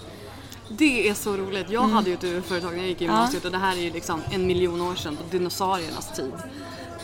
[0.69, 1.71] Det är så roligt.
[1.71, 3.11] Jag hade ju ett UF-företag när jag gick i Ja.
[3.11, 6.33] gymnasiet och det här är ju liksom en miljon år sedan på dinosauriernas tid.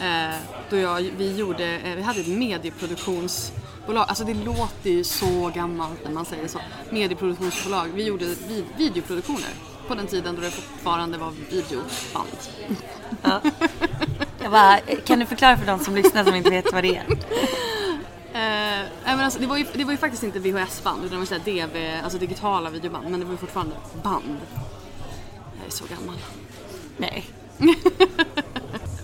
[0.01, 0.35] Eh,
[0.71, 2.27] då jag, vi, gjorde, eh, vi hade ett
[3.89, 6.61] medieproduktionsbolag, alltså det låter ju så gammalt när man säger så.
[6.91, 7.89] Medieproduktionsbolag.
[7.95, 9.51] Vi gjorde vid, videoproduktioner
[9.89, 12.39] på den tiden då det fortfarande var videoband.
[14.43, 17.07] Jag bara, kan du förklara för de som lyssnar som inte vet vad det är?
[18.33, 21.39] Eh, men alltså, det, var ju, det var ju faktiskt inte VHS-band utan det var
[21.39, 24.37] DV, alltså digitala videoband men det var ju fortfarande band.
[25.59, 26.17] Jag är så gammal.
[26.97, 27.25] Nej.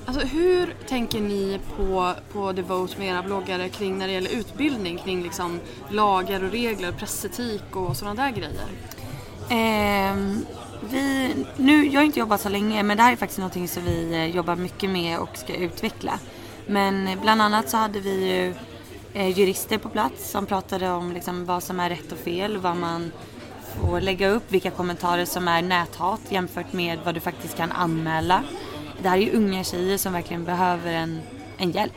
[0.07, 4.98] Alltså hur tänker ni på, på Devote med era bloggare kring när det gäller utbildning
[4.98, 8.68] kring liksom lagar och regler, pressetik och sådana där grejer?
[9.50, 10.16] Eh,
[10.90, 13.84] vi, nu, jag har inte jobbat så länge men det här är faktiskt någonting som
[13.84, 16.18] vi eh, jobbar mycket med och ska utveckla.
[16.66, 18.55] Men eh, bland annat så hade vi ju
[19.14, 22.76] eh, jurister på plats som pratade om liksom, vad som är rätt och fel, vad
[22.76, 23.12] man
[23.80, 28.42] får lägga upp, vilka kommentarer som är näthat jämfört med vad du faktiskt kan anmäla.
[29.05, 31.20] Det här är ju unga tjejer som verkligen behöver en,
[31.57, 31.92] en hjälp.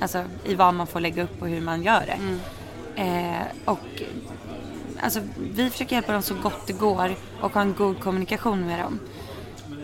[0.00, 2.18] Alltså i vad man får lägga upp och hur man gör det.
[3.02, 4.02] Eh, och
[5.00, 5.20] alltså,
[5.54, 8.98] vi försöker hjälpa dem så gott det går och ha en god kommunikation med dem.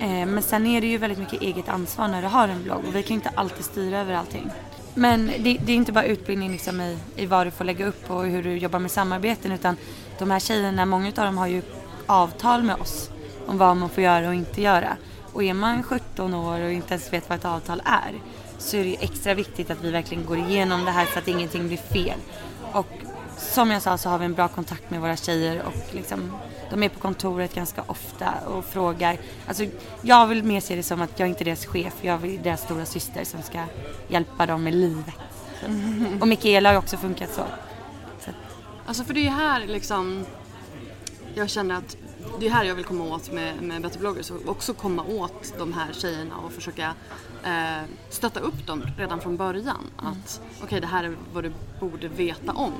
[0.01, 2.85] Eh, men sen är det ju väldigt mycket eget ansvar när du har en blogg
[2.89, 4.51] och vi kan inte alltid styra över allting.
[4.95, 8.11] Men det, det är inte bara utbildning liksom i, i vad du får lägga upp
[8.11, 9.77] och hur du jobbar med samarbeten utan
[10.19, 11.63] de här tjejerna, många av dem har ju
[12.07, 13.11] avtal med oss
[13.47, 14.97] om vad man får göra och inte göra.
[15.37, 18.15] Och är man 17 år och inte ens vet vad ett avtal är
[18.59, 21.29] så är det ju extra viktigt att vi verkligen går igenom det här så att
[21.29, 22.19] ingenting blir fel.
[22.73, 22.87] Och
[23.37, 26.37] som jag sa så har vi en bra kontakt med våra tjejer och liksom,
[26.71, 29.19] de är på kontoret ganska ofta och frågar.
[29.47, 29.65] Alltså,
[30.03, 32.63] jag vill mer se det som att jag inte är deras chef, jag är deras
[32.63, 33.65] stora syster som ska
[34.09, 35.15] hjälpa dem med livet.
[36.21, 37.45] Och Mikaela har också funkat så.
[38.25, 38.31] så
[38.87, 40.27] Alltså för det är ju här liksom
[41.35, 41.97] jag känner att
[42.41, 45.55] det är här jag vill komma åt med, med Better bloggers och också komma åt
[45.59, 46.95] de här tjejerna och försöka
[47.45, 49.91] eh, stötta upp dem redan från början.
[49.97, 52.73] Att okej det här är vad du borde veta om.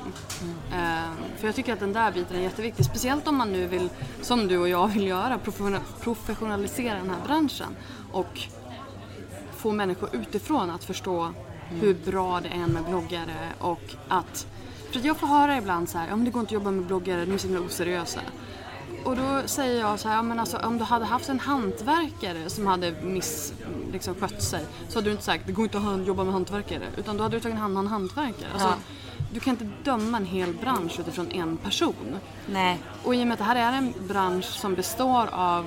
[0.71, 2.85] Eh, för jag tycker att den där biten är jätteviktig.
[2.85, 3.89] Speciellt om man nu vill,
[4.21, 7.75] som du och jag vill göra, professional- professionalisera den här branschen.
[8.11, 8.39] Och
[9.57, 11.31] få människor utifrån att förstå
[11.69, 14.47] hur bra det är med bloggare och att...
[14.91, 16.85] För jag får höra ibland så här, ja men det går inte att jobba med
[16.85, 18.19] bloggare, de är så himla oseriösa.
[19.07, 22.49] Och då säger jag så här, ja men alltså om du hade haft en hantverkare
[22.49, 23.53] som hade miss,
[23.91, 26.83] liksom, skött sig så hade du inte sagt, det går inte att jobba med hantverkare.
[26.97, 28.49] Utan då hade du tagit hand om en hantverkare.
[28.53, 28.75] Alltså, Ja.
[29.33, 32.17] Du kan inte döma en hel bransch utifrån en person.
[32.47, 32.79] nej.
[33.03, 35.65] Och i och med att det här är en bransch som består av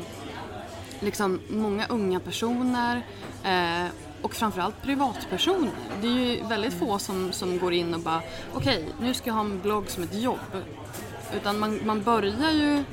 [1.00, 3.06] liksom många unga personer
[3.44, 3.88] eh,
[4.22, 5.70] och framförallt privatpersoner.
[6.00, 8.22] Det är ju väldigt få som, som går in och bara
[8.54, 10.38] okej, nu ska jag ha en blogg som ett jobb.
[11.36, 12.84] Utan man, man börjar ju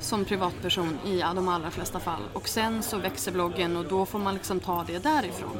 [0.00, 4.18] som privatperson i de allra flesta fall och sen så växer bloggen och då får
[4.18, 5.56] man liksom ta det därifrån.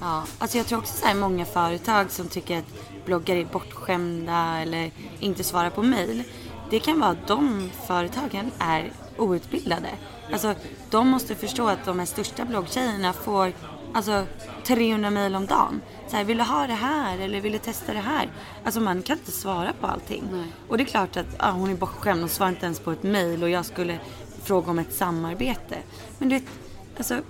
[0.00, 4.58] Ja, alltså jag tror också så här många företag som tycker att bloggare är bortskämda
[4.58, 4.90] eller
[5.20, 6.22] inte svarar på mail.
[6.70, 9.88] Det kan vara att de företagen är outbildade.
[10.32, 10.54] Alltså
[10.90, 13.52] de måste förstå att de här största bloggtjejerna får
[13.94, 14.26] alltså
[14.64, 15.80] 300 mail om dagen.
[16.10, 18.30] Så här, vill du ha det här eller vill du testa det här?
[18.64, 20.24] Alltså man kan inte svara på allting.
[20.32, 20.46] Nej.
[20.68, 23.02] Och det är klart att ja, hon är bortskämd och svarar inte ens på ett
[23.02, 23.98] mail och jag skulle
[24.42, 25.78] fråga om ett samarbete.
[26.18, 26.48] Men du vet,
[26.96, 27.20] alltså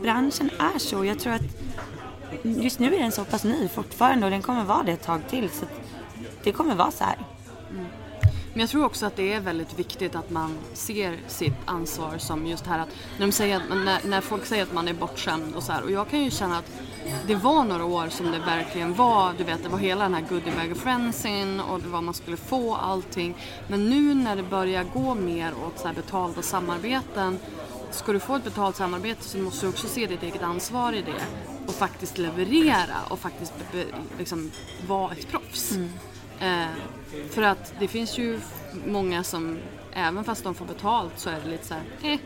[0.00, 1.04] branschen är så.
[1.04, 1.42] Jag tror att
[2.42, 5.20] just nu är den så pass ny fortfarande och den kommer vara det ett tag
[5.28, 5.50] till.
[5.50, 5.66] Så
[6.44, 7.18] det kommer vara så här.
[8.52, 12.46] Men jag tror också att det är väldigt viktigt att man ser sitt ansvar som
[12.46, 15.54] just här att när, de säger att, när, när folk säger att man är bortskämd
[15.54, 16.70] och så här och jag kan ju känna att
[17.26, 20.24] det var några år som det verkligen var, du vet det var hela den här
[20.28, 23.34] goodie bag of friendsin och det var man skulle få allting.
[23.68, 27.38] Men nu när det börjar gå mer åt så här betalda samarbeten
[27.90, 31.02] Ska du få ett betalt samarbete så måste du också se ditt eget ansvar i
[31.02, 31.24] det
[31.66, 33.84] och faktiskt leverera och faktiskt be,
[34.18, 34.50] liksom
[34.86, 35.78] vara ett proffs.
[36.40, 36.66] Eh,
[37.30, 38.40] för att det finns ju
[38.86, 39.58] många som,
[39.92, 42.18] även fast de får betalt så är det lite så här, eh,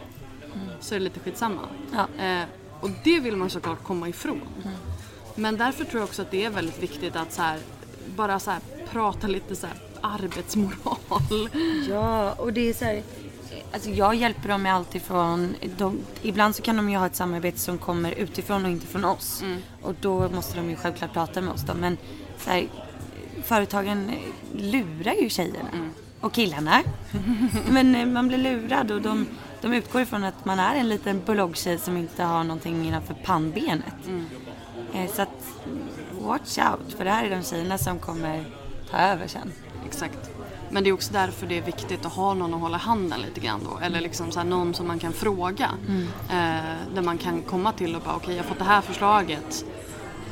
[0.80, 1.60] så är det lite skitsamma.
[1.92, 2.24] Ja.
[2.24, 2.44] Eh,
[2.82, 4.40] och det vill man såklart komma ifrån.
[5.34, 7.58] Men därför tror jag också att det är väldigt viktigt att så här,
[8.16, 8.60] bara så här,
[8.90, 11.48] prata lite så här, arbetsmoral.
[11.88, 13.02] Ja, och det är så här,
[13.72, 17.16] alltså jag hjälper dem med allt ifrån, de, ibland så kan de ju ha ett
[17.16, 19.42] samarbete som kommer utifrån och inte från oss.
[19.82, 21.74] Och då måste de ju självklart prata med oss då.
[21.74, 21.96] Men
[22.38, 22.66] så här,
[23.44, 24.10] företagen
[24.54, 25.68] lurar ju tjejerna.
[26.20, 26.82] Och killarna.
[27.70, 29.26] Men eh, man blir lurad och de,
[29.62, 33.94] de utgår ifrån att man är en liten bloggtjej som inte har någonting innanför pannbenet.
[34.94, 35.46] Eh, Så att,
[36.20, 36.94] watch out.
[36.96, 38.44] För det här är de tjejerna som kommer
[38.90, 39.52] ta över sen.
[39.86, 40.30] Exakt.
[40.70, 43.40] Men det är också därför det är viktigt att ha någon att hålla handen lite
[43.40, 43.78] grann då.
[43.86, 45.70] Eller liksom så någon som man kan fråga.
[46.30, 49.64] Eh, där man kan komma till och bara okej jag har fått det här förslaget.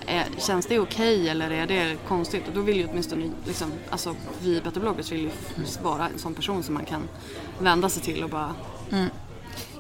[0.07, 2.49] Eh, känns det okej eller är det konstigt?
[2.49, 5.31] Och då vill ju åtminstone liksom, alltså, vi i Better bloggers vill ju
[5.83, 7.03] vara en sån person som man kan
[7.59, 8.55] vända sig till och bara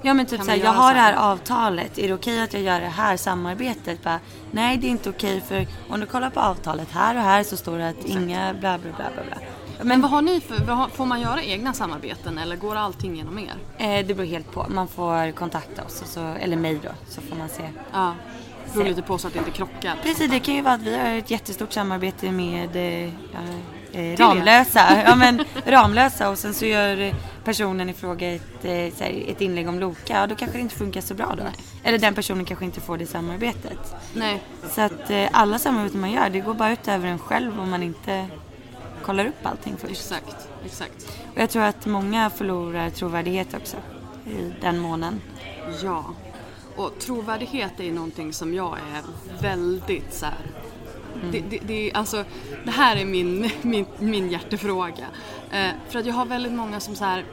[0.02, 1.14] Ja men typ såhär, jag har det här?
[1.14, 4.02] avtalet, är det okej att jag gör det här samarbetet?
[4.02, 7.42] Bara, nej det är inte okej för om du kollar på avtalet här och här
[7.42, 9.36] så står det att inga bla bla bla bla bla.
[9.82, 13.38] Men vad har ni för, har, får man göra egna samarbeten eller går allting genom
[13.38, 13.54] er?
[13.78, 17.36] Eh, det beror helt på, man får kontakta oss så, eller mig då, så får
[17.36, 17.62] man se.
[17.92, 18.14] Ja,
[18.74, 19.94] beror lite på så att det inte krockar.
[20.02, 23.12] Precis, det kan ju vara att vi har ett jättestort samarbete med eh,
[23.92, 25.02] eh, Ramlösa.
[25.04, 29.68] Ja, men, Ramlösa och sen så gör personen i fråga ett, eh, här, ett inlägg
[29.68, 31.44] om Loka och då kanske det inte funkar så bra då.
[31.84, 33.94] Eller den personen kanske inte får det samarbetet.
[34.14, 37.60] Nej, Så att eh, alla samarbeten man gör, det går bara ut över en själv
[37.60, 38.26] om man inte
[39.02, 39.92] kollar upp allting först.
[39.92, 41.08] exakt, exakt.
[41.34, 43.76] Och jag tror att många förlorar trovärdighet också
[44.26, 45.20] i den månen.
[45.82, 46.04] Ja.
[46.76, 49.02] Och trovärdighet är någonting som jag är
[49.42, 50.49] väldigt så här.
[51.32, 52.24] Det, det, det, alltså,
[52.64, 55.06] det här är min, min, min hjärtefråga.
[55.50, 57.24] Eh, för att jag har väldigt många som så här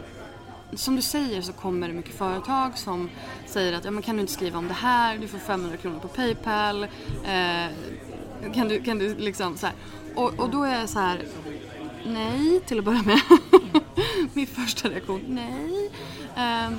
[0.73, 3.09] som du säger så kommer det mycket företag som
[3.45, 5.99] säger att ja, men kan du inte skriva om det här, du får 500 kronor
[5.99, 6.83] på Paypal.
[6.83, 7.67] Eh,
[8.53, 9.75] kan, du, kan du liksom så här.
[10.15, 11.25] Och, och då är jag så här,
[12.05, 13.21] nej till att börja med.
[14.33, 15.91] Min första reaktion, nej.
[16.35, 16.71] Eh,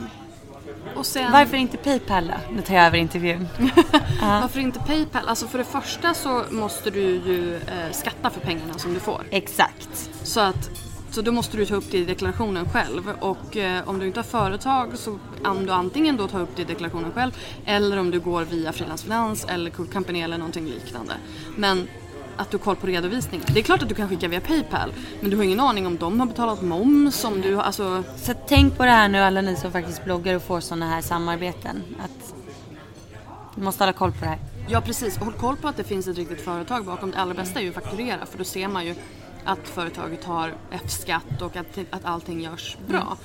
[1.02, 2.54] sen, Varför inte Paypal då?
[2.54, 3.48] Nu tar jag över intervjun.
[4.20, 5.28] varför inte Paypal?
[5.28, 9.22] Alltså för det första så måste du ju eh, skatta för pengarna som du får.
[9.30, 10.10] Exakt.
[10.22, 10.70] Så att
[11.10, 14.18] så då måste du ta upp det i deklarationen själv och eh, om du inte
[14.18, 17.32] har företag så om du antingen då tar upp det i deklarationen själv
[17.64, 21.12] eller om du går via Frilansfinans eller Cool Company eller någonting liknande.
[21.56, 21.88] Men
[22.38, 23.46] att du har koll på redovisningen.
[23.54, 25.96] Det är klart att du kan skicka via Paypal men du har ingen aning om
[25.96, 29.56] de har betalat moms, om du alltså Så tänk på det här nu alla ni
[29.56, 31.82] som faktiskt bloggar och får sådana här samarbeten.
[31.98, 32.34] Att
[33.54, 34.38] du måste hålla koll på det här.
[34.68, 37.10] Ja precis, och håll koll på att det finns ett riktigt företag bakom.
[37.10, 38.94] Det allra bästa är ju att fakturera för då ser man ju
[39.44, 43.16] att företaget har F-skatt och att, att allting görs bra.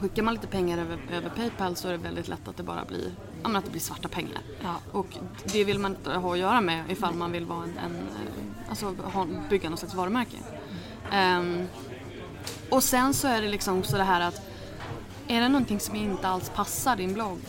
[0.00, 2.84] Skickar man lite pengar över, över Paypal så är det väldigt lätt att det bara
[2.84, 4.38] blir, att det blir svarta pengar.
[4.62, 4.74] Ja.
[4.92, 5.06] Och
[5.52, 8.08] det vill man inte ha att göra med ifall man vill vara en, en
[8.68, 10.36] alltså ha, bygga något slags varumärke.
[11.12, 11.66] Ehm,
[12.70, 14.40] och sen så är det liksom så det här att
[15.28, 17.40] är det någonting som inte alls passar din blogg,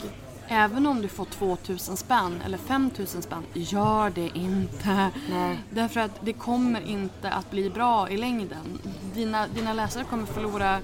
[0.48, 5.10] även om du får 2000 spänn eller 5000 spänn, gör det inte.
[5.30, 5.60] Nej.
[5.70, 8.80] Därför att det kommer inte att bli bra i längden.
[9.14, 10.80] Dina, dina läsare kommer förlora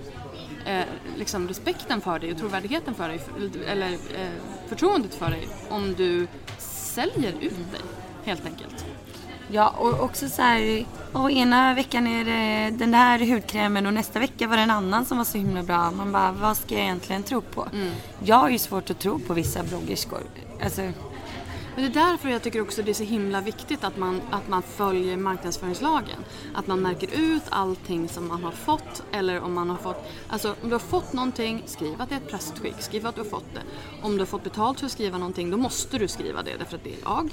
[0.68, 0.84] eh,
[1.18, 3.20] liksom respekten för dig och trovärdigheten för dig,
[3.68, 4.30] eller eh,
[4.68, 7.82] förtroendet för dig, om du säljer ut dig,
[8.24, 8.86] helt enkelt.
[9.52, 14.20] Ja, och också så här, och ena veckan är det den här hudkrämen och nästa
[14.20, 15.92] vecka var det en annan som var så himla bra.
[15.92, 17.68] Man bara, vad ska jag egentligen tro på?
[18.24, 20.22] Jag har ju svårt att tro på vissa bloggerskor.
[20.64, 20.82] Alltså,
[21.78, 24.48] men det är därför jag tycker också det är så himla viktigt att man, att
[24.48, 26.26] man följer marknadsföringslagen.
[26.54, 30.56] Att man märker ut allting som man har fått eller om man har fått, alltså
[30.62, 33.30] om du har fått någonting, skriv att det är ett pressutskick, skriv att du har
[33.30, 33.62] fått det.
[34.02, 36.76] Om du har fått betalt för att skriva någonting, då måste du skriva det därför
[36.76, 37.30] att det är lag.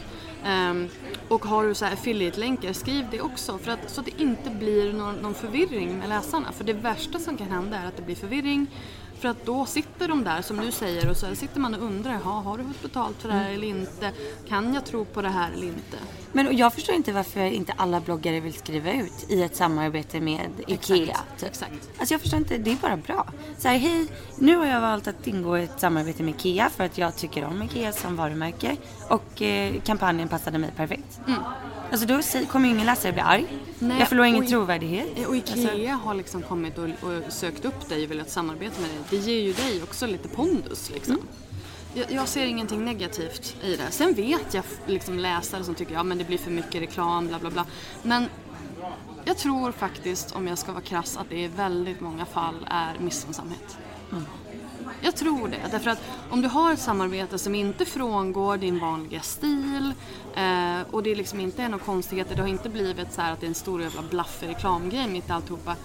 [0.71, 0.89] Um,
[1.29, 4.51] och har du så här affiliate-länkar, skriv det också för att, så att det inte
[4.51, 6.53] blir någon, någon förvirring med läsarna.
[6.53, 8.67] För det värsta som kan hända är att det blir förvirring
[9.19, 12.15] för att då sitter de där som du säger och så sitter man och undrar,
[12.15, 14.13] har du fått betalt för det här eller inte?
[14.49, 15.99] Kan jag tro på det här eller inte?
[16.35, 20.51] Men jag förstår inte varför inte alla bloggare vill skriva ut i ett samarbete med
[20.67, 21.21] IKEA.
[21.39, 21.49] Typ.
[21.49, 21.91] Exakt.
[21.99, 23.27] Alltså jag förstår inte, det är bara bra.
[23.59, 24.07] Så här, hej,
[24.39, 27.45] nu har jag valt att ingå i ett samarbete med IKEA för att jag tycker
[27.45, 28.77] om IKEA som varumärke
[29.09, 31.21] och eh, kampanjen passade mig perfekt.
[31.91, 33.47] Alltså då kommer ju ingen läsare bli arg.
[33.79, 35.27] Nej, jag förlorar ingen trovärdighet.
[35.27, 38.91] Och Ikea Alltså, har liksom kommit och, och sökt upp dig och velat samarbeta med
[38.91, 38.99] dig.
[39.11, 41.19] Det ger ju dig också lite pondus liksom.
[41.95, 43.91] Jag, jag ser ingenting negativt i det.
[43.91, 47.39] Sen vet jag liksom läsare som tycker ja men det blir för mycket reklam bla
[47.39, 47.67] bla bla.
[48.03, 48.29] Men
[49.25, 52.99] jag tror faktiskt om jag ska vara krass att det i väldigt många fall är
[52.99, 53.79] missunnsamhet.
[55.01, 55.61] Jag tror det.
[55.71, 59.93] Därför att om du har ett samarbete som inte frångår din vanliga stil
[60.35, 63.41] eh, och det liksom inte är några konstigheter, det har inte blivit så här att
[63.41, 65.77] det är en stor jävla blaffig reklamgrej mitt i alltihopa.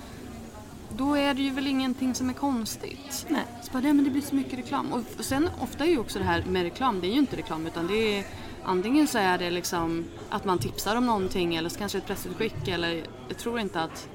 [0.97, 3.25] Då är det ju väl ingenting som är konstigt.
[3.29, 3.45] Nej.
[3.61, 4.93] Så bara, nej men det blir så mycket reklam.
[4.93, 7.67] Och sen ofta är ju också det här med reklam, det är ju inte reklam
[7.67, 8.25] utan det är
[8.63, 12.67] antingen så är det liksom att man tipsar om någonting eller så kanske ett pressutskick
[12.67, 14.09] eller jag tror inte att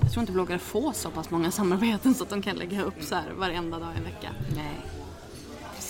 [0.00, 3.02] jag tror inte bloggare får så pass många samarbeten så att de kan lägga upp
[3.02, 4.28] så här varenda dag i en vecka.
[4.54, 5.03] Nej.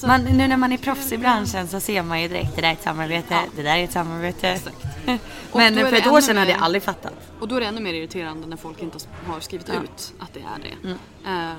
[0.05, 2.61] Så, Man, nu när man är proffs i branschen så ser man ju direkt det
[2.61, 3.41] där är ett samarbete, Ja.
[3.57, 4.49] det där är ett samarbete.
[4.49, 4.77] Exakt.
[5.55, 7.13] Men för ett år sedan hade jag mer- aldrig fattat.
[7.41, 9.75] Och då är det ännu mer irriterande när folk inte har skrivit Ja.
[9.75, 10.89] ut att det är det.
[10.89, 11.51] Mm.
[11.51, 11.57] Eh,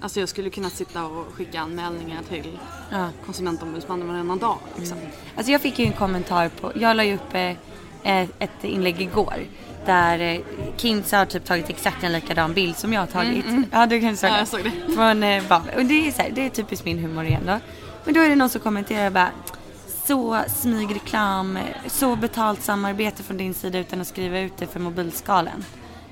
[0.00, 2.58] alltså jag skulle kunna sitta och skicka anmälningar till
[2.90, 3.08] Ja.
[3.26, 4.58] konsumentombudsmannen varannan dag.
[4.76, 4.98] Liksom.
[5.36, 9.34] Alltså jag fick ju en kommentar på, jag la ju upp eh, ett inlägg igår
[9.86, 10.40] där eh,
[10.76, 13.44] Kins har typ tagit exakt en likadan bild som jag har tagit.
[13.72, 14.94] Ja du kan säga Ja, jag såg det.
[14.94, 15.74] Från eh, Babel.
[15.76, 17.58] Och det är, så här, det är typiskt min humor igen då.
[18.04, 19.28] Men då är det någon som kommenterar bara
[20.06, 25.64] så smygreklam, så betalt samarbete från din sida utan att skriva ut det för mobilskalen.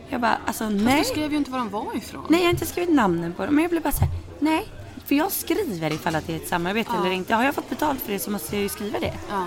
[0.08, 0.98] Jag bara alltså Fast nej.
[0.98, 2.26] du skrev ju inte var de var ifrån.
[2.28, 4.66] Nej jag har inte skrivit namnen på dem men jag blev bara såhär, nej.
[5.06, 7.00] För jag skriver ifall att det är ett samarbete Ja.
[7.00, 7.34] eller inte.
[7.34, 9.14] Har jag fått betalt för det så måste jag ju skriva det.
[9.30, 9.44] Ja.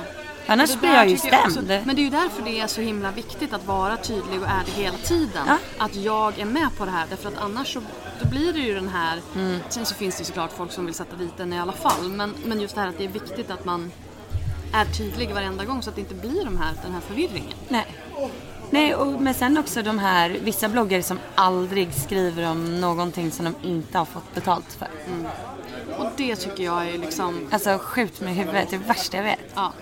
[0.47, 1.67] Annars blir jag ju jag stämd.
[1.67, 4.71] men det är ju därför det är så himla viktigt att vara tydlig och ärlig
[4.71, 5.43] hela tiden.
[5.47, 5.57] Ja.
[5.77, 7.05] Att jag är med på det här.
[7.09, 7.81] Därför att annars så
[8.21, 9.21] då blir det ju den här...
[9.35, 9.59] Mm.
[9.69, 12.09] Sen så finns det ju såklart folk som vill sätta dit den i alla fall.
[12.09, 13.91] Men, men just det här att det är viktigt att man
[14.73, 17.57] är tydlig varenda gång så att det inte blir de här, den här förvirringen.
[17.67, 17.85] Nej.
[18.69, 23.45] Nej, och, men sen också de här vissa bloggare som aldrig skriver om någonting som
[23.45, 24.87] de inte har fått betalt för.
[25.97, 27.47] Och det tycker jag är liksom...
[27.51, 29.39] Alltså skjut mig i huvudet, det är det värsta jag vet.
[29.55, 29.73] Ja.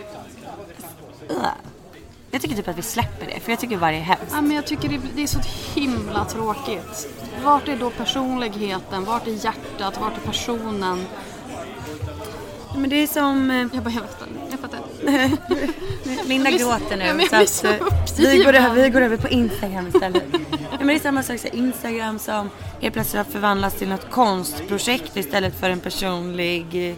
[2.31, 4.23] Jag tycker typ att vi släpper det, för jag tycker det är hemskt.
[4.31, 5.39] Ja, men jag tycker det, det är så
[5.79, 7.07] himla tråkigt.
[7.43, 9.05] Vart är då personligheten?
[9.05, 9.99] Vart är hjärtat?
[10.01, 11.05] Vart är personen?
[12.75, 13.51] Men det är som...
[13.51, 14.03] eh, Jag bara, jag.
[14.03, 14.48] Jag fattar.
[16.25, 17.27] Linda gråter nu.
[17.31, 17.87] Ja, så att, eh,
[18.17, 20.23] vi, går över, vi går över på Instagram istället.
[20.51, 22.49] ja, men det är samma sak, så Instagram som
[22.81, 26.95] helt plötsligt har förvandlats till något konstprojekt istället för en personlig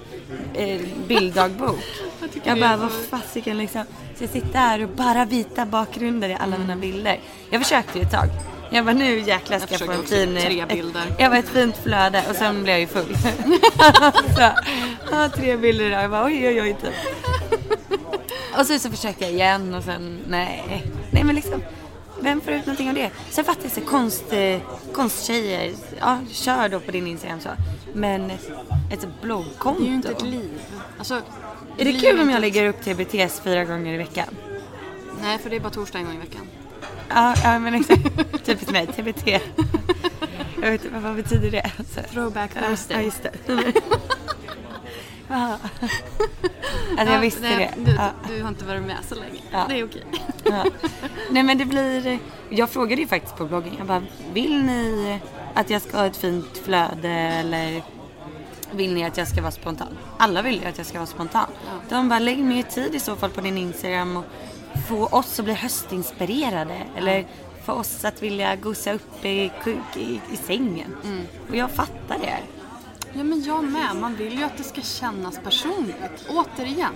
[0.53, 1.83] eh, eh, bilddagbok.
[2.43, 3.83] Jag bara, vad fasiken liksom.
[4.17, 7.19] Så jag sitter här och bara vita bakgrunder i alla mina bilder.
[7.49, 8.27] Jag försökte ju ett tag.
[8.73, 10.37] Jag bara, nu jäklar ska Jag få en fin...
[10.41, 11.15] tre ett- bilder.
[11.19, 13.15] Jag var ett fint flöde och sen blev jag ju full.
[14.35, 14.49] så,
[15.11, 16.03] ja, tre bilder idag.
[16.03, 16.93] Jag bara, oj oj oj typ.
[18.59, 20.83] Och så, så försökte jag igen och sen nej.
[21.11, 21.61] Nej men liksom.
[22.19, 23.09] Vem får ut någonting av det?
[23.29, 24.59] Sen fattar jag så konst, eh,
[24.93, 25.73] konsttjejer.
[25.99, 27.49] Ja, kör då på din Instagram så.
[27.93, 28.29] Men
[28.91, 29.79] ett bloggkonto.
[29.81, 30.61] Det är ju inte ett liv.
[30.97, 31.21] Alltså,
[31.77, 34.27] Är det kul om jag ett- lägger upp TBTs fyra gånger i veckan?
[35.21, 36.41] Nej, för det är bara torsdag en gång i veckan.
[37.15, 38.01] Ja, ja men exakt.
[38.45, 39.27] Typiskt mig, TBT.
[40.61, 41.71] Jag vet inte, vad betyder det?
[41.93, 42.01] Så.
[42.13, 43.03] Throwback Ja, Thursday.
[43.05, 43.31] just det.
[45.27, 45.57] Ja.
[46.97, 47.85] Alltså jag visste nej, det.
[47.85, 48.09] Du, Ja.
[48.27, 49.39] du har inte varit med så länge.
[49.51, 49.65] Ja.
[49.69, 50.03] Det är okej.
[50.43, 50.65] Ja.
[51.29, 54.03] Nej men det blir, jag frågade ju faktiskt på bloggen, jag bara,
[54.33, 55.19] vill ni
[55.53, 57.83] att jag ska ha ett fint flöde eller
[58.71, 59.87] vill ni att jag ska vara spontan?
[60.17, 61.45] Alla vill ju att jag ska vara spontan.
[61.89, 64.25] De bara, lägg mer tid i så fall på din Instagram och
[64.89, 67.27] få oss att bli höstinspirerade eller
[67.65, 69.51] få oss att vilja gosa upp i,
[69.95, 70.95] i, i sängen.
[71.03, 71.25] Mm.
[71.49, 72.39] Och jag fattar det.
[73.13, 73.95] Ja, men jag med.
[73.95, 76.27] Man vill ju att det ska kännas personligt.
[76.29, 76.93] Återigen.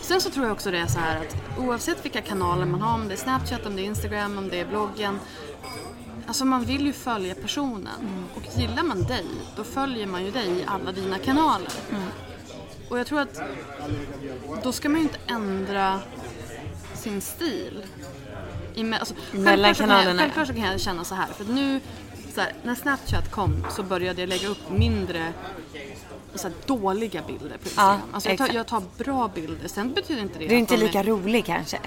[0.00, 2.94] Sen så tror jag också det är så här att oavsett vilka kanaler man har,
[2.94, 5.20] om det är Snapchat, om det är Instagram, om det är bloggen.
[6.26, 8.26] Alltså man vill ju följa personen.
[8.34, 9.26] Och gillar man dig,
[9.56, 11.68] då följer man ju dig i alla dina kanaler.
[12.88, 13.40] Och jag tror att
[14.62, 16.00] då ska man ju inte ändra
[17.04, 17.82] sin stil.
[18.74, 20.18] I, alltså, Mellan kanalerna, ja.
[20.18, 21.26] Självklart så kan jag känna så här.
[21.26, 21.80] För nu,
[22.36, 25.32] här, när Snapchat kom så började jag lägga upp mindre
[26.34, 28.00] så här, dåliga bilder på Instagram.
[28.12, 29.68] alltså jag, tar, jag tar bra bilder.
[29.68, 31.78] Sen betyder inte det Du är att inte de lika rolig kanske.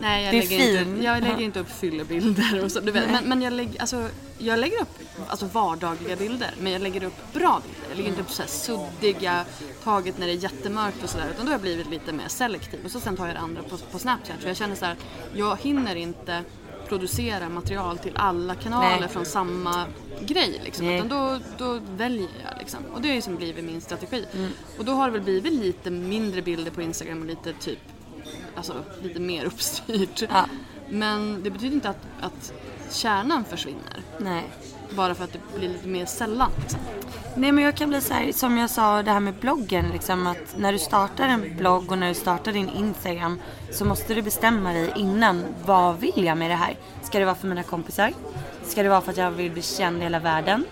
[0.00, 0.88] Nej, jag Du är lägger, fin.
[0.88, 2.80] inte, jag lägger inte upp fyllebilder och så.
[2.80, 3.10] Du vet.
[3.10, 6.50] Men, men jag, lägger, alltså, jag lägger upp alltså, vardagliga bilder.
[6.60, 7.88] Men jag lägger upp bra bilder.
[7.88, 9.44] Jag lägger inte upp så här suddiga,
[9.84, 11.26] taget när det är jättemörkt och sådär.
[11.30, 12.80] Utan då har jag blivit lite mer selektiv.
[12.84, 14.36] Och så sen tar jag det andra på, på Snapchat.
[14.40, 14.96] För jag känner så här,
[15.34, 16.42] jag hinner inte
[16.88, 19.08] producera material till alla kanaler Nej.
[19.08, 19.86] från samma
[20.20, 20.60] grej.
[20.64, 20.86] Liksom.
[20.86, 20.96] Nej.
[20.96, 22.58] Utan då, då väljer jag.
[22.58, 22.80] Liksom.
[22.94, 24.24] Och det har ju som blivit min strategi.
[24.34, 24.50] Mm.
[24.78, 27.78] Och då har det väl blivit lite mindre bilder på Instagram och lite typ
[28.56, 30.22] alltså, lite mer uppstyrt.
[30.30, 30.46] Ja.
[30.88, 32.52] Men det betyder inte att, att
[32.90, 34.02] kärnan försvinner.
[34.18, 34.44] Nej.
[34.90, 36.50] Bara för att det blir lite mer sällan.
[36.60, 36.80] Liksom.
[37.36, 40.26] Nej men jag kan bli så här, som jag sa det här med bloggen liksom
[40.26, 43.40] att när du startar en blogg och när du startar din Instagram
[43.70, 46.76] så måste du bestämma dig innan, vad vill jag med det här?
[47.02, 48.12] Ska det vara för mina kompisar?
[48.66, 50.64] Ska det vara för att jag vill bli känd i hela världen?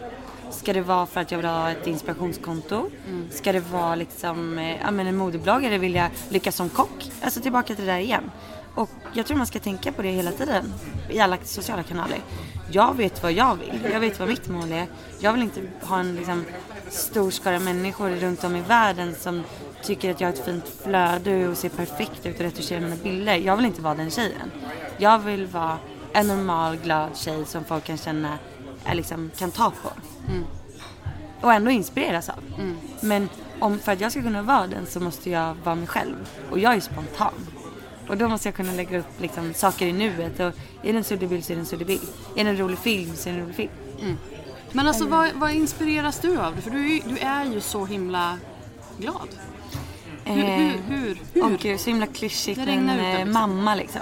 [0.53, 2.91] Ska det vara för att jag vill ha ett inspirationskonto?
[3.31, 7.11] Ska det vara liksom, eh, ja men en modebloggare vill jag lyckas som kock?
[7.23, 8.31] Alltså tillbaka till det där igen.
[8.75, 10.73] Och jag tror man ska tänka på det hela tiden
[11.11, 12.19] i alla sociala kanaler.
[12.71, 13.89] Jag vet vad jag vill.
[13.93, 14.87] Jag vet vad mitt mål är.
[15.21, 16.45] Jag vill inte ha en liksom,
[16.89, 19.43] stor skara människor runt om i världen som
[19.83, 23.37] tycker att jag har ett fint flöde och ser perfekt ut och retuscherar mina bilder.
[23.37, 24.51] Jag vill inte vara den tjejen.
[24.99, 25.79] Jag vill vara
[26.13, 28.39] en normal, glad tjej som folk kan känna,
[28.85, 29.91] är liksom, kan ta på.
[31.41, 32.39] Och ändå inspireras av.
[33.01, 33.29] Men
[33.61, 36.15] om, för att jag ska kunna vara den så måste jag vara mig själv.
[36.51, 37.33] Och jag är spontan.
[38.09, 40.41] Och då måste jag kunna lägga upp liksom, saker i nuet.
[40.41, 40.47] Och
[40.83, 42.03] är det en suddig bild så är det en suddig bild.
[42.37, 43.71] Är det en rolig film så är det en rolig film.
[44.73, 46.53] Men alltså vad, vad inspireras du av?
[46.61, 48.39] För du är, ju- du är ju så himla
[48.99, 49.29] glad.
[50.25, 51.19] Hur, hur, hur?
[51.33, 51.43] hur?
[51.45, 52.61] Åh gud, så himla klyschigt.
[52.67, 53.33] Det Men eh, liksom.
[53.33, 54.01] mamma liksom.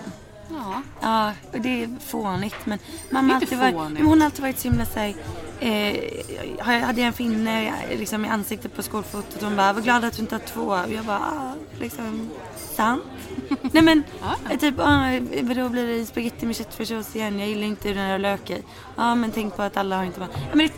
[0.51, 0.83] Ja.
[1.01, 2.79] Ja, och det är fånigt men
[3.11, 5.15] mamma har Inte alltid varit, hon har alltid varit så himla såhär,
[5.61, 10.05] eh, har hade jag en finne liksom, i ansiktet på skolfotot hon bara, var glad
[10.05, 10.63] att du inte har två.
[10.63, 13.03] Och jag bara, ah, liksom, sant?
[13.73, 14.03] Nej men,
[14.51, 17.39] eh, typ, ah, vadå blir det spagetti med köttfärssås igen?
[17.39, 18.63] Jag gillar inte den här lök i.
[18.97, 20.73] Ja men tänk på att alla har inte bara, ja, men det,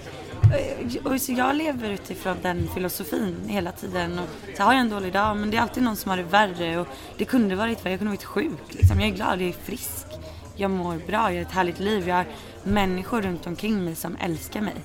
[0.56, 4.18] eh, och så jag lever utifrån den filosofin hela tiden.
[4.18, 6.22] Och så har jag en dålig dag, men det är alltid någon som har det
[6.22, 6.78] värre.
[6.78, 8.60] Och det kunde varit värre, jag kunde varit sjuk.
[8.68, 9.00] Liksom.
[9.00, 10.11] Jag är glad, jag är frisk.
[10.54, 12.08] Jag mår bra, jag har ett härligt liv.
[12.08, 12.26] Jag har
[12.62, 14.76] människor runt omkring mig som älskar mig.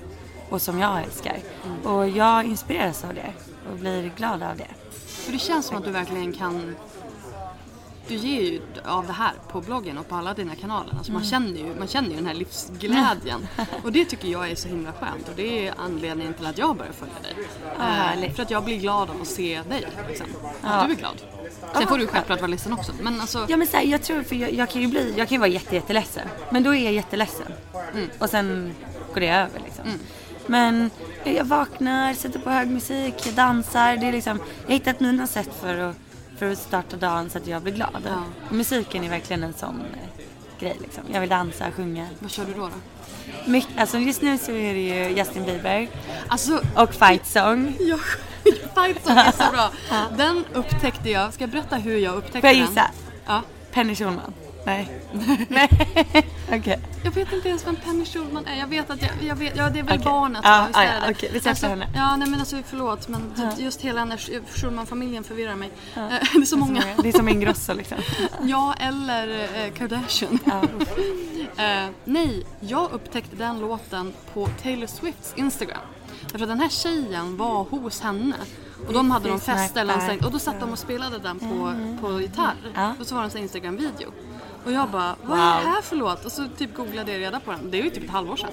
[0.50, 1.38] Och som jag älskar.
[1.84, 3.34] Och jag inspireras av det.
[3.72, 4.68] Och blir glad av det.
[5.08, 6.76] För det känns som att du verkligen kan
[8.08, 10.94] du ger ju av det här på bloggen och på alla dina kanaler.
[10.98, 13.48] Alltså man, känner ju, man känner ju den här livsglädjen.
[13.84, 16.78] Och det tycker jag är så himla skönt och det är anledningen till att jag
[16.78, 17.48] börjar följa dig.
[17.78, 18.36] Härligt.
[18.36, 19.88] för att jag blir glad av att se dig.
[20.08, 20.28] Liksom.
[20.62, 21.22] Att du är glad.
[21.74, 22.92] Sen får du självklart vara ledsen också.
[23.02, 25.28] Men alltså, Ja men så här, jag tror, för jag, jag kan ju bli, jag
[25.28, 26.28] kan ju vara jätte, jätteledsen.
[26.50, 27.48] Men då är jag jätteledsen.
[28.20, 28.76] Och sen
[29.14, 29.84] går det över liksom.
[30.48, 30.90] Men
[31.24, 33.98] jag vaknar, sätter på hög musik, jag dansar.
[33.98, 35.96] Det är liksom, jag har hittat mina sätt för att,
[36.38, 38.10] för att starta dagen så att jag blir glad.
[38.50, 40.24] Och musiken är verkligen en sån eh,
[40.60, 41.04] grej liksom.
[41.14, 42.08] Jag vill dansa, sjunga.
[42.20, 42.60] vad kör du då?
[42.62, 42.72] då?
[43.52, 45.88] Mycket, alltså just nu så är det ju Justin Bieber
[46.28, 47.76] Alltså, och Fight Song.
[47.80, 48.00] jag,
[48.76, 49.72] Fight Song är så bra.
[50.18, 51.34] Den upptäckte jag.
[51.34, 52.68] Ska jag berätta hur jag upptäckte Får jag den?
[52.68, 52.92] gissa?
[53.26, 53.42] Ja.
[53.72, 54.34] Penny Schulman?
[54.66, 54.90] Nej.
[55.50, 55.70] Nej.
[56.52, 56.80] Okej.
[57.04, 58.56] Jag vet inte ens vem Penny Schulman är.
[58.60, 60.06] Jag vet att jag, jag vet, ja det är väl Okej.
[60.06, 60.68] barnet Ja, va?
[60.68, 61.88] Visst ja, okej, vi släpper alltså, henne.
[61.96, 64.18] Ja nej men alltså förlåt men typ just hela den där
[64.56, 65.70] Schulman-familjen förvirrar mig.
[65.96, 66.84] Eh, Det är så många.
[67.04, 67.98] Det är som Ingrosso liksom.
[68.44, 69.28] Ja eller
[69.66, 70.40] eh, Kardashian.
[71.58, 75.78] Eh, nej, jag upptäckte den låten på Taylor Swifts Instagram.
[76.32, 78.36] Därför att den här tjejen var hos henne.
[78.88, 82.22] Och de hade någon fest eller och då satt de och spelade den på, på
[82.22, 82.56] gitarr.
[82.76, 82.94] Ja.
[83.00, 84.12] Och så var det en Instagram-video.
[84.66, 86.26] Och jag bara, vad är det här för låt?
[86.26, 87.72] Och så typ googlade jag reda på den.
[87.72, 88.50] Det är ju typ ett halvår sedan.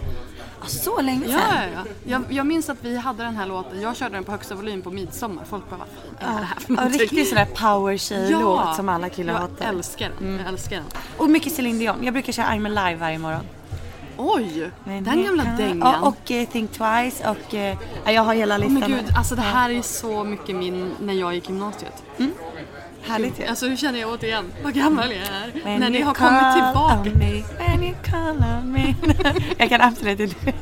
[0.61, 1.71] Ja, så länge Ja, sedan?
[1.75, 1.91] ja, ja.
[2.05, 3.81] Jag, jag minns att vi hade den här låten.
[3.81, 5.45] Jag körde den på högsta volym på midsommar.
[5.45, 5.89] Folk bara, vad
[6.23, 7.01] fan är det här för Ja, någonting?
[7.01, 9.65] riktigt sån där power tjej-låt som alla killar jag hatar.
[9.65, 9.77] Mm.
[9.77, 10.39] älskar den.
[10.39, 10.87] Jag älskar den.
[11.17, 12.05] Och mycket Céline Dion.
[12.05, 13.45] Jag brukar köra I'm alive varje morgon.
[14.17, 14.71] Oj!
[14.85, 15.79] Men den gamla kan- dängan.
[16.03, 18.81] Ja, och eh, Think Twice och eh, ja, jag har hela listan.
[18.81, 22.03] men gud, alltså det här är så mycket min när jag gick gymnasiet.
[23.07, 23.45] Härligt ju.
[23.45, 25.65] Alltså hur känner jag återigen vad gammal jag är.
[25.65, 27.19] When när ni har kommit tillbaka.
[27.19, 28.95] me, when you call on me.
[29.59, 30.53] jag kan absolut inte.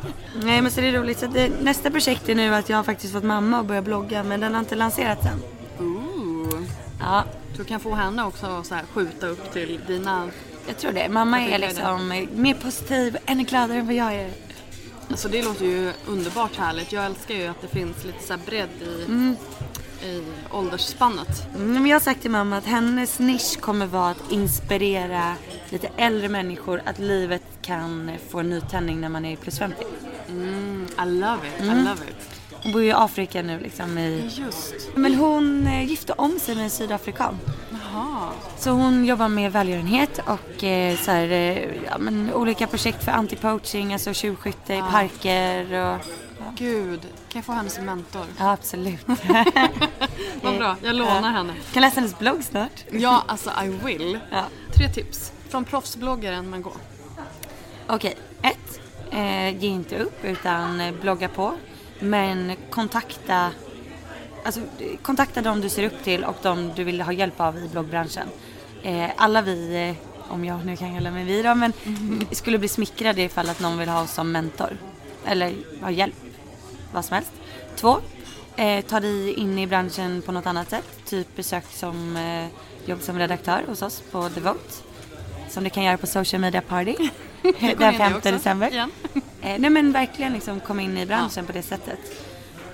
[0.44, 1.18] Nej men så det är roligt.
[1.18, 4.22] Så det, nästa projekt är nu att jag har faktiskt fått mamma att börja blogga
[4.22, 5.42] men den har inte lanserats än.
[5.86, 6.62] Ooh.
[7.00, 7.24] Ja,
[7.56, 10.28] Du kan få henne också att skjuta upp till dina...
[10.66, 11.08] jag tror det.
[11.08, 14.30] Mamma är liksom mer positiv, ännu gladare än vad jag är.
[15.10, 16.92] Alltså det låter ju underbart härligt.
[16.92, 19.12] Jag älskar ju att det finns lite så här bredd i,
[20.06, 21.54] i åldersspannet.
[21.54, 25.34] Mm, jag har sagt till mamma att hennes nisch kommer vara att inspirera
[25.68, 29.84] lite äldre människor att livet kan få en nytändning när man är plus 50.
[31.02, 32.40] I love it, I love it.
[32.62, 34.30] Hon bor ju i Afrika nu liksom i...
[34.32, 34.74] Just.
[34.94, 37.38] Men hon eh, gifte om sig med en sydafrikan.
[37.92, 38.32] Jaha.
[38.58, 43.12] Så hon jobbar med välgörenhet och eh, så här, eh, ja, men, olika projekt för
[43.12, 45.98] anti-poaching, alltså tjuvskytte i parker och...
[46.58, 48.24] Gud, kan jag få henne som mentor?
[48.38, 49.06] Ja, absolut.
[50.42, 51.52] Vad bra, jag lånar henne.
[51.72, 52.84] kan läsa hennes blogg snart.
[52.90, 54.18] Ja, alltså I will.
[54.30, 54.44] Ja.
[54.76, 55.32] Tre tips.
[55.48, 56.78] Från proffsbloggaren Margot.
[57.86, 58.80] Okej, ett.
[59.10, 61.54] Eh, ge inte upp utan eh, blogga på.
[62.00, 63.50] Men kontakta,
[64.42, 64.60] alltså,
[65.02, 68.28] kontakta de du ser upp till och de du vill ha hjälp av i bloggbranschen.
[68.82, 71.72] Eh, alla vi, eh, om jag nu kan kalla mig vi då, men
[72.30, 74.76] skulle bli smickrade ifall att någon vill ha oss som mentor.
[75.26, 76.14] Eller ha hjälp.
[76.92, 77.32] Vad som helst.
[77.76, 77.98] Två.
[78.56, 80.88] Eh, ta dig in i branschen på något annat sätt.
[81.04, 82.46] Typ besök som eh,
[82.88, 84.74] jobb som redaktör hos oss på The Vote.
[85.48, 86.96] Som du kan göra på social media party.
[87.42, 88.88] Den det 5 också, december.
[89.42, 91.98] Eh, nej men verkligen liksom komma in i branschen på det sättet.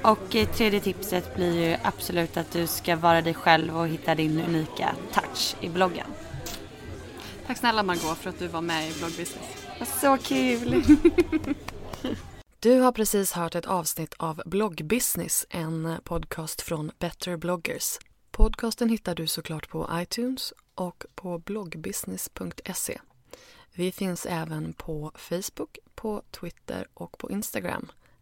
[0.03, 4.15] Och eh, tredje tipset blir ju absolut att du ska vara dig själv och hitta
[4.15, 6.07] din unika touch i bloggen.
[7.47, 10.01] Tack snälla Margot för att du var med i Bloggbusiness.
[10.01, 10.85] Så kul!
[12.61, 17.99] Du har precis hört ett avsnitt av Bloggbusiness, en podcast från Better bloggers.
[18.31, 22.99] Podcasten hittar du såklart på iTunes och på bloggbusiness.se.
[23.75, 27.91] Vi finns även på Facebook, på Twitter och på Instagram,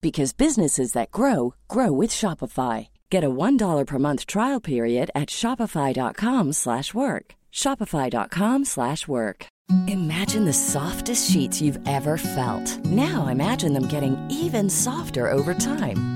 [0.00, 2.88] because businesses that grow grow with Shopify.
[3.10, 7.34] Get a $1 per month trial period at shopify.com/work.
[7.52, 9.46] shopify.com/work.
[9.88, 12.78] Imagine the softest sheets you've ever felt.
[12.84, 16.15] Now imagine them getting even softer over time.